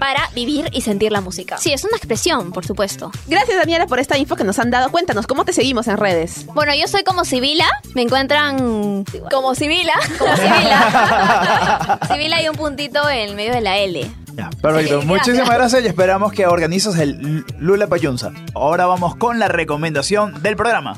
para 0.00 0.28
vivir 0.34 0.68
y 0.72 0.80
sentir 0.80 1.12
la 1.12 1.20
música. 1.20 1.58
Sí, 1.58 1.72
es 1.72 1.84
una 1.84 1.96
expresión, 1.96 2.50
por 2.50 2.66
supuesto. 2.66 3.12
Gracias, 3.28 3.56
Daniela, 3.56 3.86
por 3.86 4.00
esta 4.00 4.18
info 4.18 4.34
que 4.34 4.42
nos 4.42 4.58
han 4.58 4.70
dado. 4.70 4.90
Cuéntanos, 4.90 5.26
¿cómo 5.28 5.44
te 5.44 5.52
seguimos 5.52 5.86
en 5.86 5.98
redes? 5.98 6.46
Bueno, 6.46 6.72
yo 6.74 6.88
soy 6.88 7.04
como 7.04 7.24
Sibila, 7.24 7.68
me 7.94 8.02
encuentran 8.02 9.04
como 9.30 9.54
Sibila, 9.54 9.92
como 10.18 10.34
Sibila. 10.36 11.98
Sibila 12.10 12.42
y 12.42 12.48
un 12.48 12.56
puntito 12.56 13.08
en 13.08 13.36
medio 13.36 13.52
de 13.52 13.60
la 13.60 13.78
L. 13.78 14.10
Ya, 14.34 14.48
perfecto. 14.62 15.00
Sí, 15.02 15.06
Muchísimas 15.06 15.48
gracias. 15.48 15.58
gracias 15.58 15.82
y 15.84 15.86
esperamos 15.88 16.32
que 16.32 16.46
organices 16.46 16.96
el 16.98 17.44
Lula 17.58 17.86
Payunza. 17.86 18.30
Ahora 18.54 18.86
vamos 18.86 19.16
con 19.16 19.38
la 19.38 19.48
recomendación 19.48 20.42
del 20.42 20.56
programa. 20.56 20.96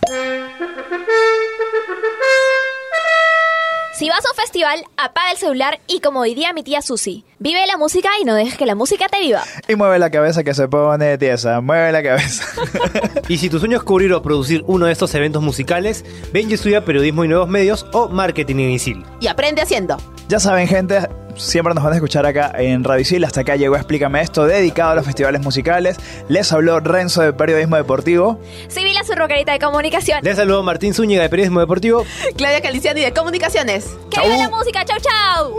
Si 3.95 4.09
vas 4.09 4.25
a 4.25 4.31
un 4.31 4.37
festival, 4.37 4.85
apaga 4.97 5.33
el 5.33 5.37
celular 5.37 5.79
y 5.87 6.01
como 6.01 6.23
diría 6.23 6.55
mi 6.55 6.63
tía 6.63 6.81
Susi, 6.81 7.27
vive 7.39 7.67
la 7.67 7.77
música 7.77 8.09
y 8.19 8.25
no 8.25 8.35
dejes 8.35 8.57
que 8.57 8.65
la 8.65 8.75
música 8.75 9.07
te 9.11 9.21
viva. 9.21 9.43
Y 9.69 9.77
mueve 9.77 9.99
la 9.99 10.11
cabeza 10.11 10.43
que 10.43 10.55
se 10.55 10.67
pone 10.67 11.19
tiesa. 11.19 11.61
Mueve 11.61 11.93
la 11.93 12.03
cabeza. 12.03 12.45
Y 13.29 13.37
si 13.37 13.51
tu 13.51 13.59
sueño 13.59 13.77
es 13.77 13.83
cubrir 13.83 14.13
o 14.15 14.23
producir 14.23 14.65
uno 14.67 14.87
de 14.87 14.93
estos 14.93 15.15
eventos 15.15 15.43
musicales, 15.43 16.05
ven 16.33 16.51
y 16.51 16.55
estudia 16.55 16.85
periodismo 16.85 17.25
y 17.25 17.29
nuevos 17.29 17.49
medios 17.49 17.87
o 17.93 18.09
marketing 18.09 18.57
en 18.57 18.71
ISIL. 18.71 19.05
Y 19.21 19.27
aprende 19.27 19.61
haciendo. 19.61 19.99
Ya 20.33 20.41
saben, 20.41 20.67
gente. 20.67 20.99
Siempre 21.37 21.75
nos 21.75 21.85
van 21.85 21.93
a 21.93 21.97
escuchar 21.97 22.25
acá 22.25 22.53
en 22.57 22.85
Radio 22.85 23.03
Isil. 23.03 23.23
Hasta 23.23 23.43
acá 23.43 23.55
llegó 23.57 23.77
Explícame 23.77 24.23
esto, 24.23 24.47
dedicado 24.47 24.93
a 24.93 24.95
los 24.95 25.05
festivales 25.05 25.43
musicales. 25.43 25.99
Les 26.31 26.51
habló 26.51 26.81
Renzo 26.81 27.21
de 27.21 27.35
Periodismo 27.35 27.77
Deportivo. 27.77 28.41
Sibila, 28.69 29.05
su 29.05 29.13
rocarita 29.13 29.53
de 29.53 29.59
comunicación. 29.59 30.21
Les 30.23 30.37
saludo 30.37 30.63
Martín 30.63 30.95
Zúñiga 30.95 31.21
de 31.21 31.29
Periodismo 31.29 31.61
Deportivo. 31.61 32.07
Claudia 32.35 32.63
Caliciani 32.63 33.03
de 33.03 33.13
Comunicaciones. 33.13 33.91
¡Que 34.11 34.23
viva 34.23 34.39
la 34.39 34.49
música! 34.49 34.87
¡Chau, 34.87 34.99
chau! 35.01 35.53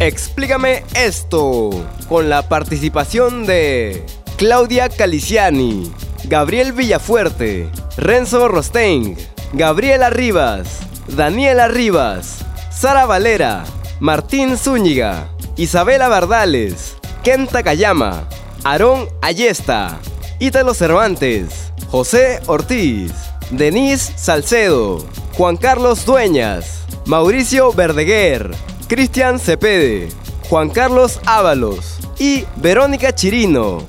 Explícame 0.00 0.84
esto 0.94 1.70
con 2.10 2.28
la 2.28 2.42
participación 2.42 3.46
de 3.46 4.04
Claudia 4.36 4.90
Caliciani, 4.90 5.90
Gabriel 6.24 6.74
Villafuerte, 6.74 7.70
Renzo 7.96 8.48
Rostein, 8.48 9.16
Gabriela 9.54 10.10
Rivas, 10.10 10.89
Daniela 11.16 11.66
Rivas, 11.66 12.44
Sara 12.70 13.04
Valera, 13.04 13.64
Martín 13.98 14.56
Zúñiga, 14.56 15.28
Isabela 15.56 16.08
Bardales, 16.08 16.96
Ken 17.24 17.48
Takayama, 17.48 18.28
Aarón 18.62 19.08
Ayesta, 19.20 19.98
Ítalo 20.38 20.72
Cervantes, 20.72 21.72
José 21.90 22.40
Ortiz, 22.46 23.12
Denise 23.50 24.12
Salcedo, 24.16 25.04
Juan 25.36 25.56
Carlos 25.56 26.06
Dueñas, 26.06 26.84
Mauricio 27.06 27.72
Verdeguer, 27.72 28.54
Cristian 28.86 29.40
Cepede, 29.40 30.08
Juan 30.48 30.70
Carlos 30.70 31.20
Ábalos 31.26 31.98
y 32.18 32.44
Verónica 32.56 33.12
Chirino. 33.12 33.84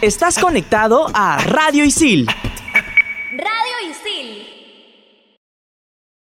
Estás 0.00 0.38
conectado 0.38 1.06
a 1.14 1.38
Radio 1.38 1.84
Isil 1.84 2.28